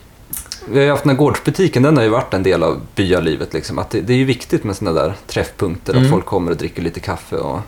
Vi 0.69 0.77
har 0.77 0.83
ju 0.85 0.89
haft 0.91 1.03
den 1.03 1.09
här 1.09 1.17
gårdsbutiken, 1.17 1.83
den 1.83 1.97
har 1.97 2.03
ju 2.03 2.09
varit 2.09 2.33
en 2.33 2.43
del 2.43 2.63
av 2.63 2.81
byalivet. 2.95 3.53
Liksom. 3.53 3.79
Att 3.79 3.89
det, 3.89 4.01
det 4.01 4.13
är 4.13 4.17
ju 4.17 4.25
viktigt 4.25 4.63
med 4.63 4.75
sådana 4.75 5.01
där 5.01 5.13
träffpunkter, 5.27 5.93
Mm. 5.93 6.03
att 6.05 6.11
folk 6.11 6.25
kommer 6.25 6.51
och 6.51 6.57
dricker 6.57 6.81
lite 6.81 6.99
kaffe 6.99 7.35
och 7.35 7.59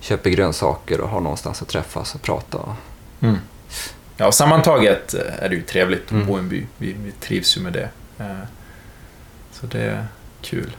köper 0.00 0.30
grönsaker 0.30 1.00
och 1.00 1.08
har 1.08 1.20
någonstans 1.20 1.62
att 1.62 1.68
träffas 1.68 2.14
och 2.14 2.22
prata. 2.22 2.58
Mm. 3.20 3.36
Ja, 4.16 4.32
sammantaget 4.32 5.14
är 5.14 5.48
det 5.48 5.54
ju 5.54 5.62
trevligt 5.62 6.04
att 6.04 6.10
Mm. 6.12 6.26
bo 6.26 6.36
i 6.36 6.38
en 6.38 6.48
by. 6.48 6.66
Vi, 6.78 6.96
vi 7.04 7.12
trivs 7.12 7.56
ju 7.56 7.60
med 7.60 7.72
det. 7.72 7.88
Eh, 8.18 8.26
Så 9.52 9.66
det 9.66 9.78
är 9.80 10.06
kul. 10.42 10.76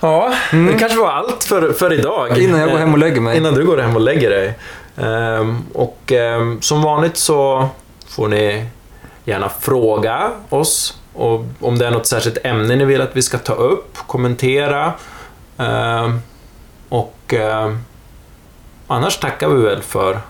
Ja, 0.00 0.34
Mm. 0.52 0.66
det 0.72 0.78
kanske 0.78 0.98
var 0.98 1.10
allt 1.10 1.44
för, 1.44 1.72
för 1.72 1.92
idag. 1.92 2.38
Innan 2.42 2.60
jag 2.60 2.70
går 2.70 2.78
hem 2.78 2.92
och 2.92 2.98
lägger 2.98 3.20
mig. 3.20 3.36
Innan 3.36 3.54
du 3.54 3.66
går 3.66 3.78
hem 3.78 3.94
och 3.94 4.00
lägger 4.00 4.30
dig. 4.30 4.54
Ehm, 4.96 5.58
och 5.74 6.12
ehm, 6.12 6.60
som 6.62 6.82
vanligt 6.82 7.16
så 7.16 7.68
får 8.08 8.28
ni 8.28 8.66
gärna 9.24 9.48
fråga 9.48 10.30
oss 10.48 10.98
och 11.14 11.44
om 11.60 11.78
det 11.78 11.86
är 11.86 11.90
något 11.90 12.06
särskilt 12.06 12.38
ämne 12.44 12.76
ni 12.76 12.84
vill 12.84 13.00
att 13.00 13.16
vi 13.16 13.22
ska 13.22 13.38
ta 13.38 13.52
upp, 13.52 13.98
kommentera. 14.06 14.92
Ehm, 15.58 16.20
och 16.88 17.16
ehm, 17.34 17.78
annars 18.86 19.18
tackar 19.18 19.48
vi 19.48 19.62
väl 19.62 19.82
för 19.82 20.20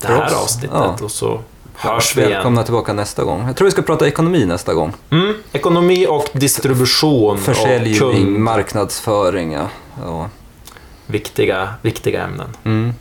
det 0.00 0.08
här 0.08 0.26
oss. 0.26 0.32
avsnittet 0.42 0.70
Ja. 0.72 0.96
och 1.02 1.10
så 1.10 1.40
hörs 1.76 2.16
vi 2.16 2.20
igen. 2.20 2.32
Välkomna 2.32 2.62
tillbaka 2.62 2.92
nästa 2.92 3.24
gång. 3.24 3.46
Jag 3.46 3.56
tror 3.56 3.64
vi 3.66 3.72
ska 3.72 3.82
prata 3.82 4.06
ekonomi 4.06 4.46
nästa 4.46 4.74
gång. 4.74 4.92
Mm, 5.10 5.34
ekonomi 5.52 6.06
och 6.08 6.28
distribution 6.32 7.30
och 7.36 7.38
Försäljning, 7.40 7.94
kund. 7.98 8.38
marknadsföring. 8.38 9.52
Ja. 9.52 9.68
Ja. 10.04 10.28
Viktiga, 11.06 11.74
viktiga 11.82 12.22
ämnen. 12.22 12.56
Mm, 12.64 12.94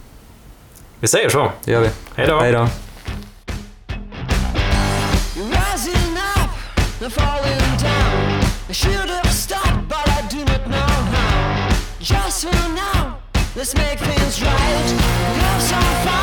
Vi 0.99 1.07
säger 1.07 1.29
så. 1.29 1.51
det 1.65 1.71
gör 1.71 1.81
vi. 1.81 1.89
Hej 2.15 2.27
då. 2.51 2.67
Falling 7.09 7.77
down. 7.77 8.43
I 8.69 8.73
should 8.73 9.09
have 9.09 9.31
stopped, 9.31 9.87
but 9.89 10.07
I 10.07 10.27
do 10.29 10.45
not 10.45 10.67
know 10.67 10.77
how. 10.77 11.77
Just 11.99 12.45
for 12.45 12.69
now, 12.75 13.17
let's 13.55 13.73
make 13.75 13.97
things 13.97 14.41
right. 14.43 16.20